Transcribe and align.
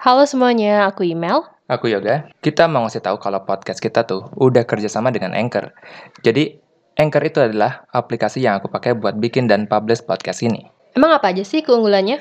Halo 0.00 0.24
semuanya, 0.24 0.88
aku 0.88 1.04
Email. 1.04 1.44
Aku 1.68 1.92
Yoga. 1.92 2.24
Kita 2.40 2.64
mau 2.64 2.88
ngasih 2.88 3.04
tahu 3.04 3.20
kalau 3.20 3.44
podcast 3.44 3.84
kita 3.84 4.08
tuh 4.08 4.32
udah 4.40 4.64
kerjasama 4.64 5.12
dengan 5.12 5.36
Anchor. 5.36 5.76
Jadi, 6.24 6.56
Anchor 6.96 7.20
itu 7.20 7.44
adalah 7.44 7.84
aplikasi 7.92 8.40
yang 8.40 8.56
aku 8.56 8.72
pakai 8.72 8.96
buat 8.96 9.20
bikin 9.20 9.44
dan 9.44 9.68
publish 9.68 10.00
podcast 10.00 10.40
ini. 10.40 10.64
Emang 10.96 11.12
apa 11.12 11.36
aja 11.36 11.44
sih 11.44 11.60
keunggulannya? 11.60 12.16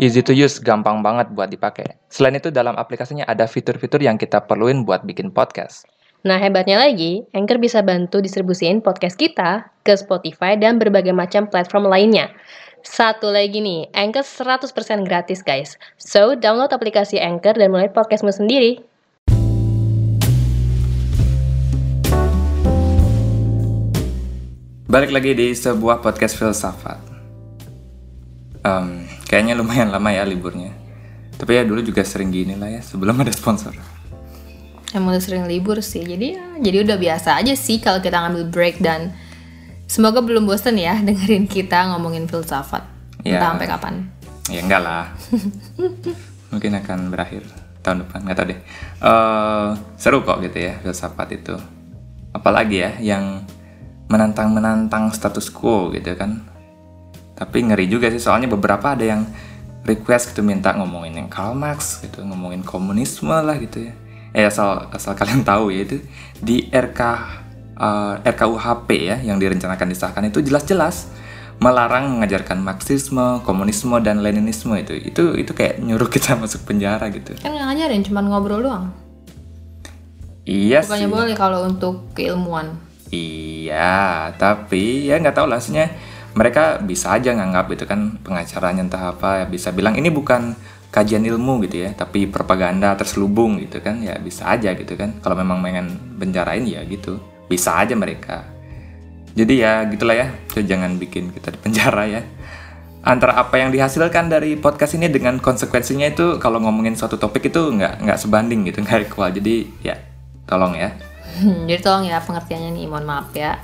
Easy 0.00 0.24
to 0.24 0.32
use, 0.32 0.64
gampang 0.64 1.04
banget 1.04 1.28
buat 1.36 1.52
dipakai. 1.52 1.92
Selain 2.08 2.40
itu, 2.40 2.48
dalam 2.48 2.72
aplikasinya 2.80 3.28
ada 3.28 3.44
fitur-fitur 3.44 4.00
yang 4.00 4.16
kita 4.16 4.40
perluin 4.48 4.88
buat 4.88 5.04
bikin 5.04 5.28
podcast. 5.28 5.84
Nah, 6.24 6.40
hebatnya 6.40 6.80
lagi, 6.80 7.28
Anchor 7.36 7.60
bisa 7.60 7.84
bantu 7.84 8.24
distribusiin 8.24 8.80
podcast 8.80 9.20
kita 9.20 9.68
ke 9.84 9.92
Spotify 9.92 10.56
dan 10.56 10.80
berbagai 10.80 11.12
macam 11.12 11.52
platform 11.52 11.92
lainnya. 11.92 12.32
Satu 12.80 13.28
lagi 13.28 13.60
nih, 13.60 13.92
Anchor 13.92 14.24
100% 14.24 15.04
gratis 15.04 15.44
guys. 15.44 15.76
So, 16.00 16.32
download 16.32 16.72
aplikasi 16.72 17.20
Anchor 17.20 17.52
dan 17.52 17.68
mulai 17.68 17.92
podcastmu 17.92 18.32
sendiri. 18.32 18.80
Balik 24.88 25.12
lagi 25.12 25.36
di 25.36 25.52
sebuah 25.52 26.00
podcast 26.00 26.40
filsafat. 26.40 26.98
Um, 28.64 29.04
kayaknya 29.28 29.60
lumayan 29.60 29.92
lama 29.92 30.10
ya 30.16 30.24
liburnya. 30.24 30.72
Tapi 31.36 31.60
ya 31.60 31.68
dulu 31.68 31.84
juga 31.84 32.00
sering 32.00 32.32
gini 32.32 32.56
lah 32.56 32.68
ya 32.68 32.80
sebelum 32.80 33.20
ada 33.20 33.30
sponsor. 33.30 33.76
Emang 34.96 35.14
udah 35.14 35.22
sering 35.22 35.44
libur 35.46 35.78
sih, 35.84 36.02
jadi 36.02 36.34
ya, 36.34 36.44
jadi 36.58 36.82
udah 36.82 36.96
biasa 36.98 37.38
aja 37.38 37.54
sih 37.54 37.78
kalau 37.78 38.02
kita 38.02 38.18
ngambil 38.18 38.50
break 38.50 38.82
dan 38.82 39.14
semoga 39.90 40.22
belum 40.22 40.46
bosen 40.46 40.78
ya 40.78 40.94
dengerin 41.02 41.50
kita 41.50 41.90
ngomongin 41.90 42.30
filsafat. 42.30 42.86
Ya. 43.26 43.42
Entah 43.42 43.58
sampai 43.58 43.66
kapan. 43.66 43.94
Ya 44.46 44.62
enggak 44.62 44.82
lah. 44.86 45.04
Mungkin 46.54 46.78
akan 46.78 47.10
berakhir 47.10 47.42
tahun 47.82 48.06
depan, 48.06 48.18
nggak 48.22 48.36
tahu 48.38 48.46
deh. 48.54 48.60
Eh, 49.02 49.68
seru 49.98 50.22
kok 50.22 50.38
gitu 50.46 50.58
ya 50.62 50.78
filsafat 50.78 51.28
itu. 51.34 51.58
Apalagi 52.30 52.86
ya 52.86 52.90
yang 53.02 53.42
menantang-menantang 54.06 55.10
status 55.10 55.50
quo 55.50 55.90
gitu 55.90 56.14
kan. 56.14 56.46
Tapi 57.34 57.58
ngeri 57.66 57.90
juga 57.90 58.06
sih 58.14 58.22
soalnya 58.22 58.46
beberapa 58.46 58.94
ada 58.94 59.02
yang 59.02 59.26
request 59.82 60.36
gitu 60.36 60.44
minta 60.44 60.70
ngomongin 60.76 61.24
yang 61.24 61.28
Karl 61.32 61.56
Marx 61.56 62.04
gitu, 62.04 62.22
ngomongin 62.22 62.62
komunisme 62.62 63.32
lah 63.32 63.58
gitu 63.58 63.90
ya. 63.90 63.92
Eh 64.30 64.46
asal 64.46 64.86
asal 64.94 65.18
kalian 65.18 65.42
tahu 65.42 65.74
ya 65.74 65.82
itu 65.82 65.98
di 66.38 66.70
RK 66.70 67.00
eh, 67.80 68.14
RKUHP 68.28 68.88
ya 69.00 69.16
yang 69.24 69.40
direncanakan 69.40 69.88
disahkan 69.88 70.28
itu 70.28 70.44
jelas-jelas 70.44 71.08
melarang 71.60 72.08
mengajarkan 72.16 72.56
Marxisme, 72.64 73.44
komunisme 73.44 73.96
dan 74.00 74.24
Leninisme 74.24 74.76
itu. 74.80 74.96
Itu 74.96 75.36
itu 75.36 75.52
kayak 75.52 75.80
nyuruh 75.80 76.08
kita 76.14 76.36
masuk 76.36 76.68
penjara 76.68 77.08
gitu. 77.08 77.36
Kan 77.40 77.56
nggak 77.56 77.66
ngajarin, 77.72 78.02
cuma 78.04 78.20
ngobrol 78.24 78.64
doang. 78.64 78.92
Iya 80.48 80.80
Bukannya 80.84 81.08
sih. 81.08 81.12
boleh 81.12 81.34
kalau 81.36 81.68
untuk 81.68 82.16
keilmuan. 82.16 82.80
Iya, 83.10 84.30
tapi 84.38 85.10
ya 85.10 85.18
nggak 85.18 85.36
tahu 85.36 85.50
lah 85.50 85.60
mereka 86.34 86.78
bisa 86.78 87.18
aja 87.18 87.34
nganggap 87.34 87.66
itu 87.74 87.84
kan 87.86 88.18
pengacaranya 88.22 88.86
entah 88.86 89.04
apa 89.14 89.50
bisa 89.50 89.74
bilang 89.74 89.98
ini 89.98 90.14
bukan 90.14 90.54
kajian 90.90 91.22
ilmu 91.22 91.62
gitu 91.66 91.86
ya 91.86 91.90
tapi 91.94 92.26
propaganda 92.26 92.94
terselubung 92.98 93.58
gitu 93.62 93.78
kan 93.82 94.02
ya 94.02 94.18
bisa 94.18 94.46
aja 94.50 94.74
gitu 94.74 94.94
kan 94.98 95.18
kalau 95.22 95.38
memang 95.38 95.62
pengen 95.62 95.86
penjarain 96.18 96.66
ya 96.66 96.82
gitu 96.86 97.18
bisa 97.50 97.74
aja 97.74 97.98
mereka. 97.98 98.46
Jadi 99.34 99.58
ya 99.58 99.82
gitulah 99.90 100.14
ya. 100.14 100.26
So, 100.54 100.62
jangan 100.62 100.94
bikin 101.02 101.34
kita 101.34 101.50
di 101.50 101.58
penjara 101.58 102.06
ya. 102.06 102.22
Antara 103.02 103.34
apa 103.34 103.58
yang 103.58 103.74
dihasilkan 103.74 104.30
dari 104.30 104.54
podcast 104.54 104.94
ini 104.94 105.10
dengan 105.10 105.42
konsekuensinya 105.42 106.06
itu 106.06 106.38
kalau 106.38 106.62
ngomongin 106.62 106.94
suatu 106.94 107.18
topik 107.18 107.50
itu 107.50 107.58
nggak 107.58 108.06
nggak 108.06 108.18
sebanding 108.20 108.70
gitu 108.70 108.86
nggak 108.86 109.10
equal. 109.10 109.34
Jadi 109.34 109.66
ya 109.82 109.98
tolong 110.46 110.78
ya. 110.78 110.94
Hmm, 111.42 111.66
jadi 111.66 111.80
tolong 111.82 112.04
ya 112.06 112.22
pengertiannya 112.22 112.70
nih, 112.78 112.86
mohon 112.86 113.06
maaf 113.08 113.34
ya. 113.34 113.58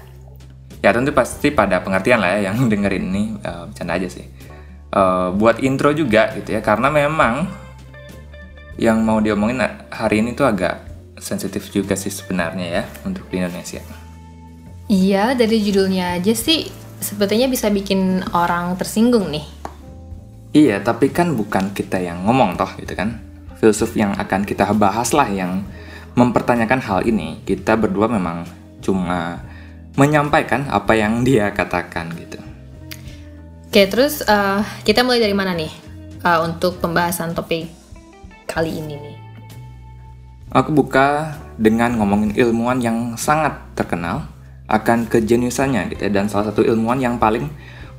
Ya 0.82 0.90
tentu 0.90 1.14
pasti 1.14 1.54
pada 1.54 1.78
pengertian 1.84 2.18
lah 2.18 2.40
ya 2.40 2.50
yang 2.50 2.56
dengerin 2.72 3.04
ini. 3.12 3.22
Eh, 3.38 3.62
bercanda 3.70 3.94
aja 3.94 4.08
sih. 4.10 4.26
Eh, 4.96 5.28
buat 5.36 5.60
intro 5.60 5.92
juga 5.92 6.32
gitu 6.32 6.56
ya 6.56 6.64
karena 6.64 6.88
memang 6.88 7.44
yang 8.80 9.04
mau 9.04 9.20
diomongin 9.20 9.60
hari 9.92 10.24
ini 10.24 10.32
tuh 10.32 10.48
agak 10.48 10.85
sensitif 11.16 11.72
juga 11.72 11.96
sih 11.96 12.12
sebenarnya 12.12 12.66
ya 12.80 12.84
untuk 13.04 13.28
di 13.32 13.40
Indonesia. 13.40 13.80
Iya, 14.86 15.34
dari 15.34 15.58
judulnya 15.58 16.14
aja 16.14 16.30
sih 16.36 16.70
sepertinya 17.02 17.50
bisa 17.50 17.66
bikin 17.72 18.22
orang 18.30 18.78
tersinggung 18.78 19.28
nih. 19.34 19.46
Iya, 20.54 20.80
tapi 20.80 21.10
kan 21.10 21.34
bukan 21.34 21.74
kita 21.74 22.00
yang 22.00 22.24
ngomong 22.24 22.54
toh 22.56 22.70
gitu 22.78 22.94
kan. 22.94 23.20
Filsuf 23.58 23.92
yang 23.98 24.14
akan 24.14 24.46
kita 24.46 24.68
bahas 24.76 25.10
lah 25.10 25.26
yang 25.28 25.66
mempertanyakan 26.14 26.80
hal 26.80 27.00
ini. 27.04 27.42
Kita 27.44 27.76
berdua 27.76 28.08
memang 28.08 28.46
cuma 28.80 29.42
menyampaikan 29.96 30.68
apa 30.68 30.94
yang 30.94 31.24
dia 31.26 31.50
katakan 31.50 32.12
gitu. 32.16 32.38
Oke, 33.66 33.84
terus 33.90 34.22
eh, 34.24 34.60
kita 34.86 35.02
mulai 35.02 35.20
dari 35.20 35.34
mana 35.36 35.52
nih 35.52 35.72
eh, 36.24 36.38
untuk 36.40 36.78
pembahasan 36.78 37.36
topik 37.36 37.68
kali 38.48 38.80
ini 38.80 38.94
nih? 38.96 39.15
Aku 40.54 40.70
buka 40.70 41.34
dengan 41.58 41.98
ngomongin 41.98 42.36
ilmuwan 42.38 42.78
yang 42.78 43.18
sangat 43.18 43.58
terkenal 43.74 44.30
akan 44.70 45.06
kejeniusannya 45.10 45.94
gitu 45.94 46.06
ya 46.06 46.10
dan 46.10 46.30
salah 46.30 46.50
satu 46.50 46.62
ilmuwan 46.62 46.98
yang 47.02 47.18
paling 47.18 47.50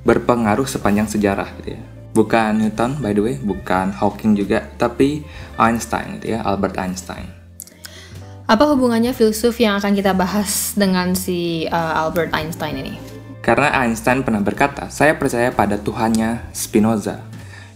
berpengaruh 0.07 0.67
sepanjang 0.67 1.07
sejarah 1.11 1.47
gitu 1.59 1.75
ya. 1.75 1.81
Bukan 2.15 2.63
Newton 2.63 3.03
by 3.03 3.11
the 3.11 3.21
way, 3.21 3.35
bukan 3.35 3.91
Hawking 3.91 4.39
juga, 4.39 4.63
tapi 4.79 5.27
Einstein 5.59 6.17
gitu 6.17 6.39
ya, 6.39 6.41
Albert 6.47 6.79
Einstein. 6.79 7.27
Apa 8.47 8.63
hubungannya 8.71 9.11
filsuf 9.11 9.59
yang 9.59 9.75
akan 9.75 9.91
kita 9.91 10.15
bahas 10.15 10.71
dengan 10.79 11.11
si 11.19 11.67
eh, 11.67 11.93
Albert 11.99 12.31
Einstein 12.31 12.79
ini? 12.79 12.95
Karena 13.43 13.75
Einstein 13.83 14.23
pernah 14.23 14.39
berkata, 14.39 14.87
saya 14.87 15.19
percaya 15.19 15.51
pada 15.51 15.75
Tuhannya 15.75 16.51
Spinoza 16.55 17.23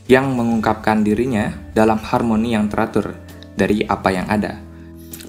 yang 0.10 0.32
mengungkapkan 0.36 1.06
dirinya 1.06 1.56
dalam 1.72 2.00
harmoni 2.02 2.56
yang 2.56 2.68
teratur 2.68 3.16
dari 3.56 3.84
apa 3.86 4.10
yang 4.12 4.28
ada. 4.28 4.60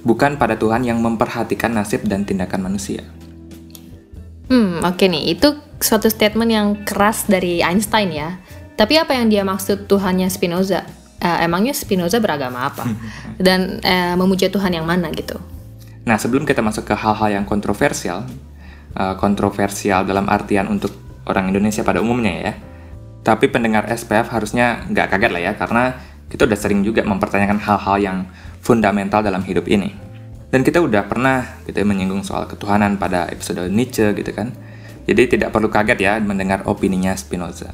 Bukan 0.02 0.38
pada 0.38 0.58
Tuhan 0.58 0.82
yang 0.82 0.98
memperhatikan 0.98 1.74
nasib 1.74 2.02
dan 2.06 2.26
tindakan 2.26 2.66
manusia. 2.66 3.06
Hmm, 4.50 4.82
oke 4.82 5.06
nih, 5.06 5.38
itu 5.38 5.54
suatu 5.78 6.10
statement 6.10 6.50
yang 6.50 6.68
keras 6.82 7.30
dari 7.30 7.62
Einstein 7.62 8.10
ya. 8.10 8.36
Tapi 8.74 8.98
apa 8.98 9.14
yang 9.14 9.30
dia 9.30 9.46
maksud 9.46 9.86
Tuhannya 9.86 10.26
Spinoza? 10.26 10.82
Eh, 11.22 11.38
emangnya 11.46 11.70
Spinoza 11.70 12.18
beragama 12.18 12.66
apa? 12.66 12.82
Dan 13.46 13.78
eh, 13.80 14.14
memuja 14.18 14.50
Tuhan 14.50 14.74
yang 14.74 14.84
mana 14.84 15.14
gitu? 15.14 15.38
Nah, 16.02 16.18
sebelum 16.18 16.42
kita 16.42 16.58
masuk 16.60 16.90
ke 16.90 16.94
hal-hal 16.98 17.30
yang 17.30 17.46
kontroversial, 17.46 18.26
uh, 18.98 19.14
kontroversial 19.14 20.02
dalam 20.02 20.26
artian 20.26 20.66
untuk 20.66 20.90
orang 21.30 21.54
Indonesia 21.54 21.86
pada 21.86 22.02
umumnya 22.02 22.34
ya, 22.42 22.52
tapi 23.22 23.46
pendengar 23.46 23.86
SPF 23.86 24.34
harusnya 24.34 24.82
nggak 24.90 25.14
kaget 25.14 25.30
lah 25.30 25.42
ya, 25.46 25.52
karena 25.54 25.82
kita 26.32 26.48
udah 26.48 26.56
sering 26.56 26.80
juga 26.80 27.04
mempertanyakan 27.04 27.60
hal-hal 27.60 27.96
yang 28.00 28.18
fundamental 28.64 29.20
dalam 29.20 29.44
hidup 29.44 29.68
ini. 29.68 29.92
Dan 30.48 30.64
kita 30.64 30.80
udah 30.80 31.04
pernah 31.04 31.60
gitu 31.68 31.76
ya, 31.76 31.84
menyinggung 31.84 32.24
soal 32.24 32.48
ketuhanan 32.48 32.96
pada 32.96 33.28
episode 33.28 33.68
Nietzsche 33.68 34.16
gitu 34.16 34.32
kan. 34.32 34.56
Jadi 35.04 35.36
tidak 35.36 35.52
perlu 35.52 35.68
kaget 35.68 35.98
ya 36.00 36.12
mendengar 36.24 36.64
opininya 36.64 37.12
Spinoza. 37.12 37.68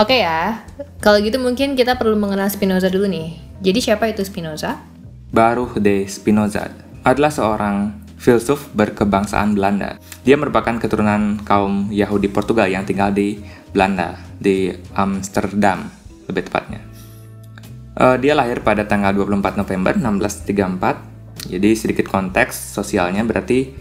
Oke 0.00 0.24
ya, 0.24 0.64
kalau 1.04 1.20
gitu 1.20 1.36
mungkin 1.36 1.76
kita 1.76 2.00
perlu 2.00 2.16
mengenal 2.16 2.48
Spinoza 2.48 2.88
dulu 2.88 3.04
nih. 3.04 3.36
Jadi 3.60 3.78
siapa 3.84 4.08
itu 4.08 4.24
Spinoza? 4.24 4.80
Baruch 5.28 5.76
de 5.76 6.08
Spinoza 6.08 6.72
adalah 7.04 7.28
seorang 7.28 8.00
filsuf 8.16 8.70
berkebangsaan 8.72 9.58
Belanda. 9.58 10.00
Dia 10.24 10.40
merupakan 10.40 10.78
keturunan 10.80 11.42
kaum 11.44 11.92
Yahudi 11.92 12.32
Portugal 12.32 12.70
yang 12.70 12.88
tinggal 12.88 13.12
di 13.12 13.42
Belanda, 13.74 14.16
di 14.38 14.72
Amsterdam 14.94 15.97
lebih 16.28 16.46
tepatnya. 16.46 16.80
Eh, 17.98 18.16
dia 18.22 18.38
lahir 18.38 18.62
pada 18.62 18.86
tanggal 18.86 19.10
24 19.10 19.58
November 19.58 19.98
1634. 19.98 21.50
Jadi 21.50 21.70
sedikit 21.74 22.06
konteks 22.06 22.78
sosialnya 22.78 23.26
berarti 23.26 23.74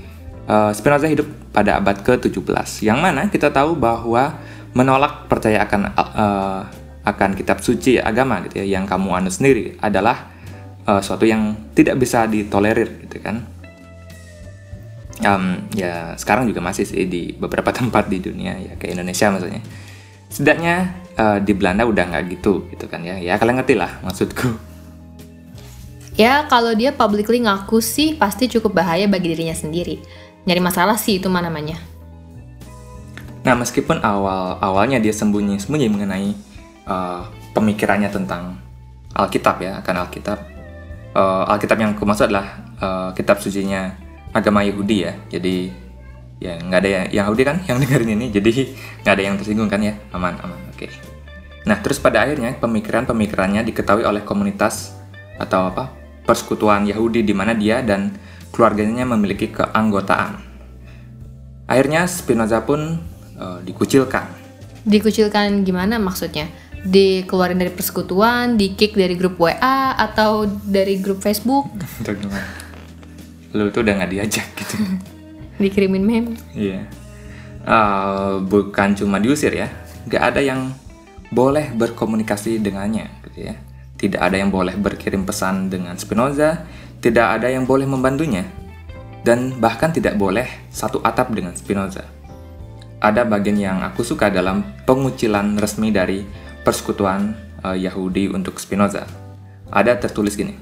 eh, 0.48 0.71
Spinoza 0.74 1.06
hidup 1.06 1.27
pada 1.54 1.77
abad 1.77 2.01
ke-17. 2.01 2.88
Yang 2.88 3.00
mana 3.00 3.21
kita 3.30 3.54
tahu 3.54 3.77
bahwa 3.77 4.39
menolak 4.74 5.30
percaya 5.30 5.66
akan 5.66 5.81
eh, 5.94 6.62
akan 7.07 7.30
kitab 7.39 7.63
suci 7.63 7.95
agama 7.95 8.44
gitu 8.44 8.60
ya 8.60 8.77
yang 8.77 8.83
kamu 8.83 9.16
anut 9.16 9.31
sendiri 9.31 9.80
adalah 9.80 10.33
eh, 10.83 11.01
suatu 11.01 11.24
yang 11.24 11.71
tidak 11.77 12.01
bisa 12.01 12.25
ditolerir 12.25 13.07
gitu 13.07 13.21
kan. 13.24 13.45
Em, 15.18 15.66
ya 15.74 16.13
sekarang 16.13 16.45
juga 16.45 16.62
masih 16.62 16.86
sih 16.86 17.10
di 17.10 17.33
beberapa 17.33 17.74
tempat 17.77 18.06
di 18.06 18.21
dunia 18.21 18.54
ya 18.57 18.74
kayak 18.77 18.98
Indonesia 18.98 19.33
maksudnya. 19.33 19.62
Setidaknya 20.27 21.06
eh, 21.18 21.38
di 21.42 21.52
Belanda 21.58 21.84
udah 21.84 22.14
nggak 22.14 22.24
gitu 22.38 22.69
gitu 22.69 22.86
kan 22.86 23.02
ya. 23.02 23.18
Ya 23.18 23.36
kalian 23.42 23.60
ngerti 23.60 23.75
lah 23.75 23.98
maksudku. 24.06 24.78
Ya, 26.18 26.50
kalau 26.50 26.74
dia 26.74 26.90
publicly 26.90 27.46
ngaku 27.46 27.78
sih 27.78 28.18
pasti 28.18 28.50
cukup 28.50 28.74
bahaya 28.74 29.06
bagi 29.06 29.38
dirinya 29.38 29.54
sendiri. 29.54 30.02
Nyari 30.50 30.62
masalah 30.66 30.98
sih 30.98 31.22
itu 31.22 31.30
mana 31.30 31.46
namanya. 31.46 31.78
Nah, 33.46 33.54
meskipun 33.54 34.02
awal 34.02 34.58
awalnya 34.58 34.98
dia 34.98 35.14
sembunyi-sembunyi 35.14 35.88
mengenai 35.94 36.34
uh, 36.90 37.22
pemikirannya 37.54 38.10
tentang 38.10 38.58
Alkitab 39.14 39.62
ya, 39.62 39.78
akan 39.78 40.10
Alkitab. 40.10 40.40
Uh, 41.14 41.46
Alkitab 41.54 41.78
yang 41.86 41.94
aku 41.94 42.02
maksud 42.10 42.34
adalah 42.34 42.66
uh, 42.81 43.10
kitab 43.14 43.38
sucinya 43.38 43.94
agama 44.34 44.66
Yahudi 44.66 45.06
ya. 45.06 45.14
Jadi 45.30 45.69
ya 46.38 46.57
nggak 46.62 46.80
ada 46.86 46.89
yang 46.89 47.06
Yahudi 47.24 47.42
kan 47.45 47.57
yang 47.66 47.78
dengerin 47.81 48.13
ini, 48.13 48.25
jadi 48.30 48.50
nggak 49.04 49.13
ada 49.13 49.24
yang 49.24 49.36
tersinggung 49.42 49.69
kan 49.69 49.81
ya, 49.81 49.98
aman 50.13 50.38
aman, 50.42 50.60
oke. 50.69 50.86
Okay. 50.86 50.89
Nah 51.68 51.84
terus 51.84 52.00
pada 52.00 52.24
akhirnya 52.24 52.56
pemikiran-pemikirannya 52.56 53.68
diketahui 53.68 54.07
oleh 54.07 54.24
komunitas 54.24 54.95
atau 55.36 55.68
apa 55.68 55.92
persekutuan 56.24 56.88
Yahudi 56.88 57.28
di 57.28 57.36
mana 57.36 57.51
dia 57.51 57.84
dan 57.84 58.16
keluarganya 58.56 59.04
memiliki 59.04 59.51
keanggotaan. 59.51 60.39
Akhirnya 61.68 62.07
Spinoza 62.07 62.63
pun 62.63 63.04
uh, 63.36 63.60
dikucilkan. 63.63 64.31
Dikucilkan 64.88 65.68
gimana 65.68 66.00
maksudnya? 66.00 66.48
Dikeluarin 66.88 67.60
dari 67.60 67.75
persekutuan, 67.75 68.56
di 68.56 68.72
kick 68.72 68.95
dari 68.95 69.19
grup 69.19 69.36
WA 69.36 69.92
atau 70.00 70.48
dari 70.48 70.95
grup 71.04 71.19
Facebook? 71.19 71.68
Lu 73.51 73.68
tuh 73.75 73.83
udah 73.83 73.94
nggak 74.00 74.12
diajak 74.16 74.48
gitu. 74.56 74.75
Dikirimin 75.57 76.06
meme. 76.06 76.33
Iya. 76.54 76.86
Uh, 77.68 78.39
bukan 78.48 78.95
cuma 78.95 79.19
diusir 79.19 79.51
ya, 79.51 79.68
nggak 80.07 80.24
ada 80.24 80.39
yang 80.39 80.71
boleh 81.33 81.75
berkomunikasi 81.75 82.63
dengannya 82.63 83.12
gitu 83.27 83.51
ya. 83.51 83.56
Tidak 83.98 84.21
ada 84.21 84.38
yang 84.38 84.54
boleh 84.54 84.77
berkirim 84.77 85.27
pesan 85.27 85.68
dengan 85.68 85.98
Spinoza, 86.00 86.63
tidak 87.04 87.42
ada 87.42 87.51
yang 87.51 87.68
boleh 87.68 87.83
membantunya 87.89 88.45
dan 89.27 89.59
bahkan 89.59 89.92
tidak 89.92 90.15
boleh 90.15 90.48
satu 90.71 91.04
atap 91.04 91.36
dengan 91.36 91.51
Spinoza. 91.57 92.07
Ada 93.04 93.27
bagian 93.27 93.59
yang 93.59 93.77
aku 93.83 94.01
suka 94.01 94.31
dalam 94.31 94.63
pengucilan 94.88 95.59
resmi 95.59 95.92
dari 95.92 96.24
persekutuan 96.63 97.36
uh, 97.68 97.75
Yahudi 97.75 98.31
untuk 98.31 98.57
Spinoza. 98.57 99.04
Ada 99.68 100.00
tertulis 100.00 100.39
gini. 100.39 100.56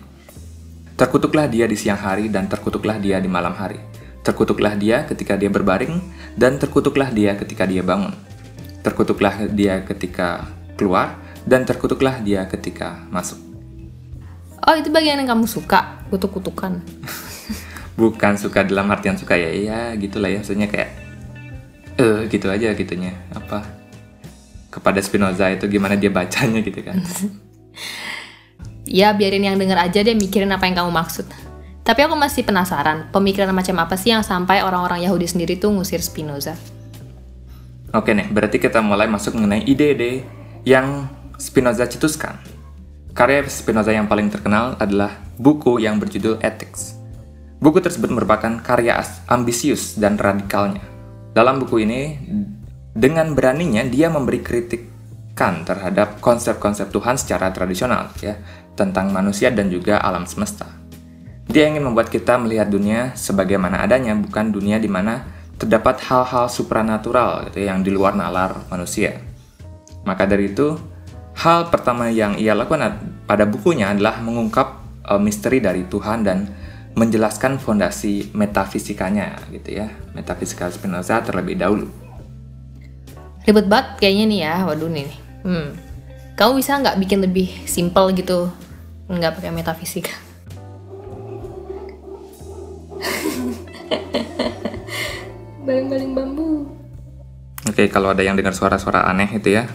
Terkutuklah 0.96 1.46
dia 1.46 1.70
di 1.70 1.78
siang 1.78 2.00
hari 2.00 2.32
dan 2.32 2.50
terkutuklah 2.50 2.98
dia 2.98 3.22
di 3.22 3.30
malam 3.30 3.54
hari. 3.54 3.78
Terkutuklah 4.26 4.74
dia 4.74 5.06
ketika 5.06 5.38
dia 5.38 5.54
berbaring 5.54 6.02
dan 6.34 6.58
terkutuklah 6.58 7.14
dia 7.14 7.38
ketika 7.38 7.70
dia 7.70 7.86
bangun. 7.86 8.12
Terkutuklah 8.82 9.46
dia 9.54 9.86
ketika 9.86 10.50
keluar 10.74 11.22
dan 11.46 11.62
terkutuklah 11.64 12.20
dia 12.26 12.50
ketika 12.50 13.06
masuk. 13.14 13.38
Oh, 14.66 14.74
itu 14.74 14.90
bagian 14.90 15.22
yang 15.22 15.38
kamu 15.38 15.46
suka, 15.46 16.02
kutuk-kutukan. 16.10 16.82
bukan 17.96 18.36
suka 18.36 18.68
dalam 18.68 18.92
artian 18.92 19.16
suka 19.16 19.40
ya 19.40 19.50
ya 19.56 19.80
gitulah 19.96 20.28
ya 20.28 20.44
maksudnya 20.44 20.68
kayak 20.68 20.92
eh 21.96 22.04
uh, 22.04 22.20
gitu 22.28 22.52
aja 22.52 22.76
gitunya 22.76 23.16
apa 23.32 23.64
kepada 24.68 25.00
Spinoza 25.00 25.48
itu 25.48 25.64
gimana 25.72 25.96
dia 25.96 26.12
bacanya 26.12 26.60
gitu 26.60 26.84
kan 26.84 26.98
ya 29.00 29.16
biarin 29.16 29.48
yang 29.48 29.56
denger 29.56 29.80
aja 29.80 30.04
deh 30.04 30.12
mikirin 30.12 30.52
apa 30.52 30.68
yang 30.68 30.84
kamu 30.84 30.92
maksud 30.92 31.24
tapi 31.86 32.02
aku 32.02 32.18
masih 32.18 32.42
penasaran 32.42 33.14
pemikiran 33.14 33.54
macam 33.54 33.78
apa 33.80 33.94
sih 33.96 34.10
yang 34.10 34.26
sampai 34.26 34.66
orang-orang 34.66 35.06
Yahudi 35.06 35.30
sendiri 35.30 35.56
tuh 35.62 35.70
ngusir 35.72 36.02
Spinoza 36.02 36.58
Oke 37.96 38.12
nih, 38.12 38.28
berarti 38.28 38.60
kita 38.60 38.84
mulai 38.84 39.08
masuk 39.08 39.40
mengenai 39.40 39.64
ide-ide 39.64 40.28
yang 40.68 41.08
Spinoza 41.40 41.88
cetuskan. 41.88 42.36
Karya 43.16 43.48
Spinoza 43.48 43.96
yang 43.96 44.12
paling 44.12 44.28
terkenal 44.28 44.76
adalah 44.84 45.16
buku 45.40 45.80
yang 45.80 45.96
berjudul 45.96 46.44
Ethics. 46.44 47.00
Buku 47.64 47.80
tersebut 47.80 48.12
merupakan 48.12 48.52
karya 48.60 49.00
ambisius 49.32 49.96
dan 49.96 50.20
radikalnya. 50.20 50.84
Dalam 51.32 51.64
buku 51.64 51.88
ini, 51.88 52.20
dengan 52.92 53.32
beraninya 53.32 53.88
dia 53.88 54.12
memberi 54.12 54.44
kritikan 54.44 55.64
terhadap 55.64 56.20
konsep-konsep 56.20 56.92
Tuhan 56.92 57.16
secara 57.16 57.56
tradisional, 57.56 58.12
ya, 58.20 58.36
tentang 58.76 59.16
manusia 59.16 59.56
dan 59.56 59.72
juga 59.72 60.04
alam 60.04 60.28
semesta. 60.28 60.68
Dia 61.46 61.70
ingin 61.70 61.86
membuat 61.86 62.10
kita 62.10 62.42
melihat 62.42 62.66
dunia 62.66 63.14
sebagaimana 63.14 63.86
adanya, 63.86 64.18
bukan 64.18 64.50
dunia 64.50 64.82
di 64.82 64.90
mana 64.90 65.30
terdapat 65.62 66.02
hal-hal 66.10 66.50
supranatural 66.50 67.46
gitu, 67.50 67.62
yang 67.62 67.86
di 67.86 67.94
luar 67.94 68.18
nalar 68.18 68.66
manusia. 68.74 69.22
Maka 70.10 70.26
dari 70.26 70.50
itu, 70.50 70.74
hal 71.38 71.70
pertama 71.70 72.10
yang 72.10 72.34
ia 72.42 72.58
lakukan 72.58 72.98
pada 73.30 73.46
bukunya 73.46 73.94
adalah 73.94 74.18
mengungkap 74.26 74.68
uh, 75.06 75.22
misteri 75.22 75.62
dari 75.62 75.86
Tuhan 75.86 76.26
dan 76.26 76.50
menjelaskan 76.98 77.62
fondasi 77.62 78.34
metafisikanya 78.34 79.38
gitu 79.54 79.86
ya. 79.86 79.94
Metafisika 80.18 80.74
Spinoza 80.74 81.22
terlebih 81.22 81.62
dahulu. 81.62 81.88
Ribet 83.46 83.70
banget 83.70 84.02
kayaknya 84.02 84.26
nih 84.26 84.40
ya 84.42 84.56
waduh 84.66 84.90
nih 84.90 85.06
hmm. 85.46 85.70
kamu 86.34 86.58
bisa 86.58 86.82
nggak 86.82 86.98
bikin 86.98 87.22
lebih 87.22 87.54
simple 87.70 88.10
gitu? 88.18 88.50
Nggak 89.06 89.38
pakai 89.38 89.54
metafisika 89.54 90.25
baling-baling 95.66 96.12
bambu. 96.14 96.70
Oke 97.66 97.86
okay, 97.86 97.88
kalau 97.90 98.14
ada 98.14 98.22
yang 98.22 98.38
dengar 98.38 98.54
suara-suara 98.54 99.10
aneh 99.10 99.28
itu 99.34 99.58
ya. 99.58 99.66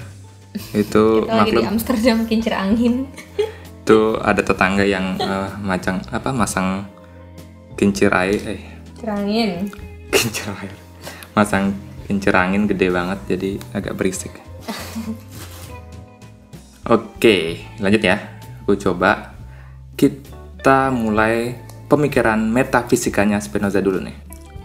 Itu 0.70 1.26
maklum 1.26 1.34
lagi 1.34 1.52
di 1.58 1.66
Amsterdam 1.66 2.18
kincir 2.26 2.54
angin. 2.54 3.10
Itu 3.82 4.18
ada 4.22 4.38
tetangga 4.38 4.86
yang 4.86 5.18
uh, 5.18 5.58
macang 5.58 5.98
apa 6.14 6.30
masang 6.30 6.86
kincir 7.74 8.14
air 8.14 8.38
eh. 8.46 8.62
Kincir 8.94 9.10
angin? 9.10 9.50
Kincir 10.14 10.46
air. 10.54 10.74
Masang 11.34 11.74
kincir 12.06 12.34
angin 12.34 12.70
gede 12.70 12.90
banget 12.94 13.18
jadi 13.26 13.50
agak 13.74 13.94
berisik. 13.98 14.34
Oke 16.86 17.66
lanjut 17.82 18.02
ya. 18.02 18.18
Aku 18.62 18.78
coba. 18.78 19.34
Kita 19.98 20.88
mulai 20.94 21.58
pemikiran 21.90 22.38
metafisikanya 22.38 23.42
Spinoza 23.42 23.82
dulu 23.82 23.98
nih. 23.98 24.16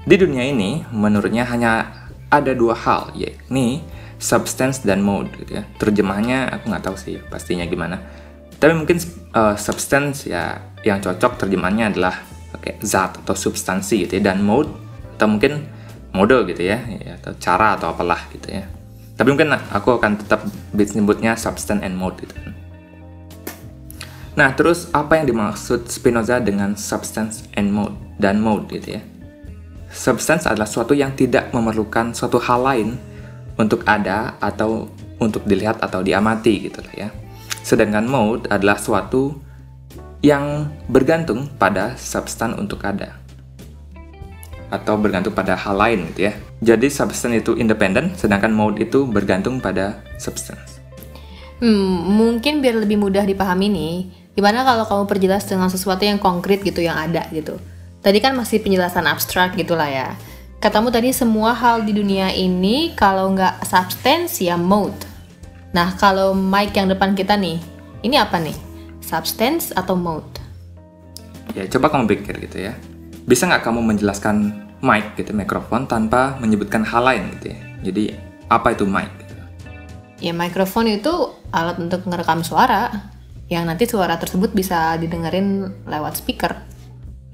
Di 0.06 0.16
dunia 0.22 0.46
ini 0.46 0.86
menurutnya 0.94 1.50
hanya 1.50 2.06
ada 2.30 2.54
dua 2.54 2.78
hal 2.78 3.10
yakni 3.18 3.82
substance 4.22 4.86
dan 4.86 5.02
mode 5.02 5.34
gitu 5.42 5.58
ya. 5.60 5.64
Terjemahnya 5.82 6.54
aku 6.54 6.70
nggak 6.70 6.84
tahu 6.86 6.96
sih 6.96 7.18
pastinya 7.26 7.66
gimana. 7.66 7.98
Tapi 8.62 8.78
mungkin 8.78 9.02
uh, 9.34 9.58
substance 9.58 10.30
ya 10.30 10.62
yang 10.86 11.02
cocok 11.02 11.42
terjemahnya 11.42 11.90
adalah 11.90 12.22
kayak 12.62 12.80
zat 12.86 13.18
atau 13.26 13.36
substansi 13.36 14.08
gitu 14.08 14.22
ya 14.22 14.32
dan 14.32 14.46
mode 14.46 14.70
atau 15.18 15.28
mungkin 15.28 15.66
mode 16.16 16.38
gitu 16.48 16.64
ya, 16.64 16.80
ya 16.88 17.20
atau 17.20 17.36
cara 17.42 17.76
atau 17.76 17.92
apalah 17.92 18.30
gitu 18.32 18.54
ya. 18.54 18.64
Tapi 19.18 19.28
mungkin 19.34 19.52
aku 19.52 19.98
akan 19.98 20.22
tetap 20.22 20.46
menyebutnya 20.72 21.34
substance 21.36 21.82
and 21.82 21.98
mode 21.98 22.22
gitu 22.22 22.36
nah 24.36 24.52
terus 24.52 24.92
apa 24.92 25.20
yang 25.20 25.32
dimaksud 25.32 25.88
Spinoza 25.88 26.44
dengan 26.44 26.76
substance 26.76 27.48
and 27.56 27.72
mode 27.72 27.96
dan 28.20 28.44
mode 28.44 28.68
gitu 28.72 29.00
ya 29.00 29.02
substance 29.92 30.44
adalah 30.44 30.68
suatu 30.68 30.92
yang 30.92 31.16
tidak 31.16 31.52
memerlukan 31.56 32.12
suatu 32.12 32.40
hal 32.40 32.62
lain 32.64 33.00
untuk 33.56 33.88
ada 33.88 34.36
atau 34.44 34.92
untuk 35.24 35.48
dilihat 35.48 35.80
atau 35.80 36.04
diamati 36.04 36.68
gitu 36.68 36.84
lah 36.84 37.08
ya 37.08 37.10
sedangkan 37.64 38.04
mode 38.04 38.46
adalah 38.52 38.76
suatu 38.76 39.40
yang 40.26 40.68
bergantung 40.92 41.48
pada 41.56 41.94
substan 41.96 42.58
untuk 42.60 42.82
ada 42.82 43.26
atau 44.74 44.98
bergantung 44.98 45.32
pada 45.32 45.54
hal 45.54 45.78
lain 45.78 46.10
gitu 46.14 46.32
ya. 46.32 46.34
Jadi 46.66 46.90
substan 46.90 47.38
itu 47.38 47.54
independen, 47.56 48.12
sedangkan 48.18 48.50
mode 48.50 48.82
itu 48.82 49.06
bergantung 49.06 49.62
pada 49.62 50.02
substance. 50.18 50.82
Hmm, 51.62 52.12
mungkin 52.12 52.60
biar 52.60 52.84
lebih 52.84 53.00
mudah 53.00 53.24
dipahami 53.24 53.72
nih, 53.72 53.96
gimana 54.36 54.68
kalau 54.68 54.84
kamu 54.84 55.04
perjelas 55.08 55.48
dengan 55.48 55.72
sesuatu 55.72 56.04
yang 56.04 56.20
konkret 56.20 56.62
gitu 56.62 56.84
yang 56.84 57.00
ada 57.00 57.26
gitu. 57.32 57.56
Tadi 58.04 58.22
kan 58.22 58.38
masih 58.38 58.62
penjelasan 58.62 59.08
abstrak 59.08 59.56
gitulah 59.58 59.90
ya. 59.90 60.14
Katamu 60.60 60.92
tadi 60.92 61.10
semua 61.16 61.56
hal 61.56 61.88
di 61.88 61.96
dunia 61.96 62.30
ini 62.36 62.94
kalau 62.94 63.34
nggak 63.34 63.64
substance 63.66 64.44
ya 64.44 64.60
mode. 64.60 65.08
Nah 65.74 65.96
kalau 65.98 66.36
mic 66.36 66.76
yang 66.76 66.92
depan 66.92 67.16
kita 67.18 67.34
nih, 67.40 67.58
ini 68.04 68.20
apa 68.20 68.38
nih? 68.38 68.76
substance 69.06 69.70
atau 69.78 69.94
mode? 69.94 70.42
Ya, 71.54 71.70
coba 71.70 71.94
kamu 71.94 72.10
pikir 72.10 72.42
gitu 72.42 72.58
ya. 72.66 72.74
Bisa 73.30 73.46
nggak 73.46 73.62
kamu 73.62 73.86
menjelaskan 73.94 74.66
mic 74.82 75.14
gitu, 75.14 75.32
mikrofon 75.32 75.86
tanpa 75.86 76.36
menyebutkan 76.42 76.82
hal 76.82 77.06
lain 77.06 77.30
gitu 77.38 77.54
ya? 77.54 77.60
Jadi, 77.86 78.04
apa 78.50 78.74
itu 78.74 78.90
mic? 78.90 79.08
Gitu? 79.22 79.34
Ya, 80.26 80.34
mikrofon 80.34 80.90
itu 80.90 81.38
alat 81.54 81.78
untuk 81.78 82.02
merekam 82.10 82.42
suara 82.42 83.14
yang 83.52 83.70
nanti 83.70 83.86
suara 83.86 84.18
tersebut 84.18 84.52
bisa 84.54 84.98
didengerin 84.98 85.70
lewat 85.86 86.18
speaker. 86.18 86.54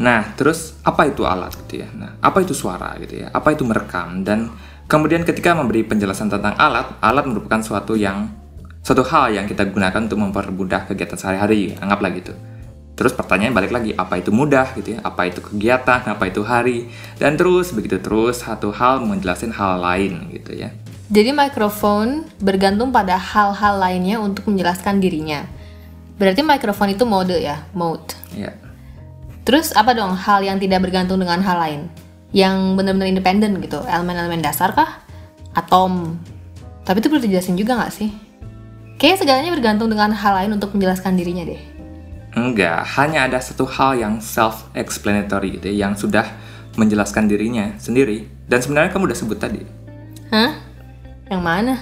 Nah, 0.01 0.34
terus 0.34 0.82
apa 0.82 1.06
itu 1.08 1.24
alat 1.24 1.53
gitu 1.65 1.86
ya? 1.86 1.89
Nah, 1.94 2.18
apa 2.20 2.41
itu 2.41 2.58
suara 2.58 2.98
gitu 2.98 3.22
ya? 3.22 3.30
Apa 3.30 3.53
itu 3.53 3.62
merekam? 3.62 4.25
Dan 4.25 4.50
kemudian 4.89 5.22
ketika 5.22 5.53
memberi 5.53 5.86
penjelasan 5.86 6.27
tentang 6.27 6.58
alat, 6.58 6.98
alat 7.00 7.25
merupakan 7.30 7.62
suatu 7.62 7.94
yang 7.94 8.34
suatu 8.82 9.06
hal 9.06 9.30
yang 9.38 9.46
kita 9.46 9.70
gunakan 9.70 10.10
untuk 10.10 10.18
mempermudah 10.18 10.89
kegiatan 10.89 11.15
sehari-hari, 11.15 11.77
anggaplah 11.77 12.12
gitu. 12.18 12.34
Terus 12.98 13.13
pertanyaan 13.13 13.53
balik 13.53 13.72
lagi, 13.74 13.94
apa 13.94 14.18
itu 14.18 14.34
mudah 14.34 14.74
gitu 14.74 14.98
ya? 14.98 15.00
Apa 15.06 15.30
itu 15.30 15.39
kegiatan, 15.41 16.01
apa 16.06 16.24
itu 16.27 16.41
hari? 16.41 16.89
Dan 17.22 17.38
terus 17.38 17.70
begitu 17.72 18.01
terus 18.01 18.41
satu 18.41 18.74
hal 18.74 19.06
menjelaskan 19.06 19.53
hal 19.53 19.82
lain 19.82 20.34
gitu 20.34 20.53
ya. 20.58 20.74
Jadi 21.12 21.30
mikrofon 21.30 22.25
bergantung 22.41 22.89
pada 22.89 23.22
hal-hal 23.22 23.77
lainnya 23.77 24.18
untuk 24.18 24.50
menjelaskan 24.50 24.98
dirinya. 24.98 25.61
Berarti 26.22 26.46
mikrofon 26.46 26.94
itu 26.94 27.01
mode 27.01 27.34
ya, 27.42 27.66
mode. 27.74 28.13
Iya. 28.38 28.54
Terus 29.42 29.74
apa 29.74 29.98
dong 29.98 30.13
hal 30.13 30.46
yang 30.46 30.62
tidak 30.62 30.86
bergantung 30.86 31.18
dengan 31.18 31.42
hal 31.42 31.58
lain? 31.58 31.82
Yang 32.30 32.78
benar-benar 32.78 33.10
independen 33.10 33.58
gitu, 33.58 33.82
elemen-elemen 33.90 34.38
dasar 34.38 34.70
kah? 34.78 35.01
Atom? 35.58 36.22
Tapi 36.86 37.01
itu 37.01 37.10
perlu 37.10 37.25
dijelasin 37.25 37.58
juga 37.58 37.74
nggak 37.74 37.90
sih? 37.90 38.13
Kayaknya 39.01 39.18
segalanya 39.18 39.51
bergantung 39.58 39.90
dengan 39.90 40.13
hal 40.13 40.46
lain 40.46 40.62
untuk 40.62 40.78
menjelaskan 40.78 41.18
dirinya 41.18 41.42
deh. 41.42 41.58
Enggak, 42.38 42.86
hanya 43.01 43.25
ada 43.25 43.42
satu 43.42 43.66
hal 43.66 43.98
yang 43.98 44.22
self-explanatory 44.22 45.58
gitu 45.58 45.74
ya, 45.74 45.90
yang 45.90 45.98
sudah 45.98 46.30
menjelaskan 46.78 47.25
dirinya 47.25 47.74
sendiri. 47.82 48.30
Dan 48.46 48.62
sebenarnya 48.62 48.94
kamu 48.94 49.10
udah 49.10 49.18
sebut 49.18 49.42
tadi. 49.42 49.66
Hah? 50.30 50.54
Yang 51.34 51.42
mana? 51.42 51.74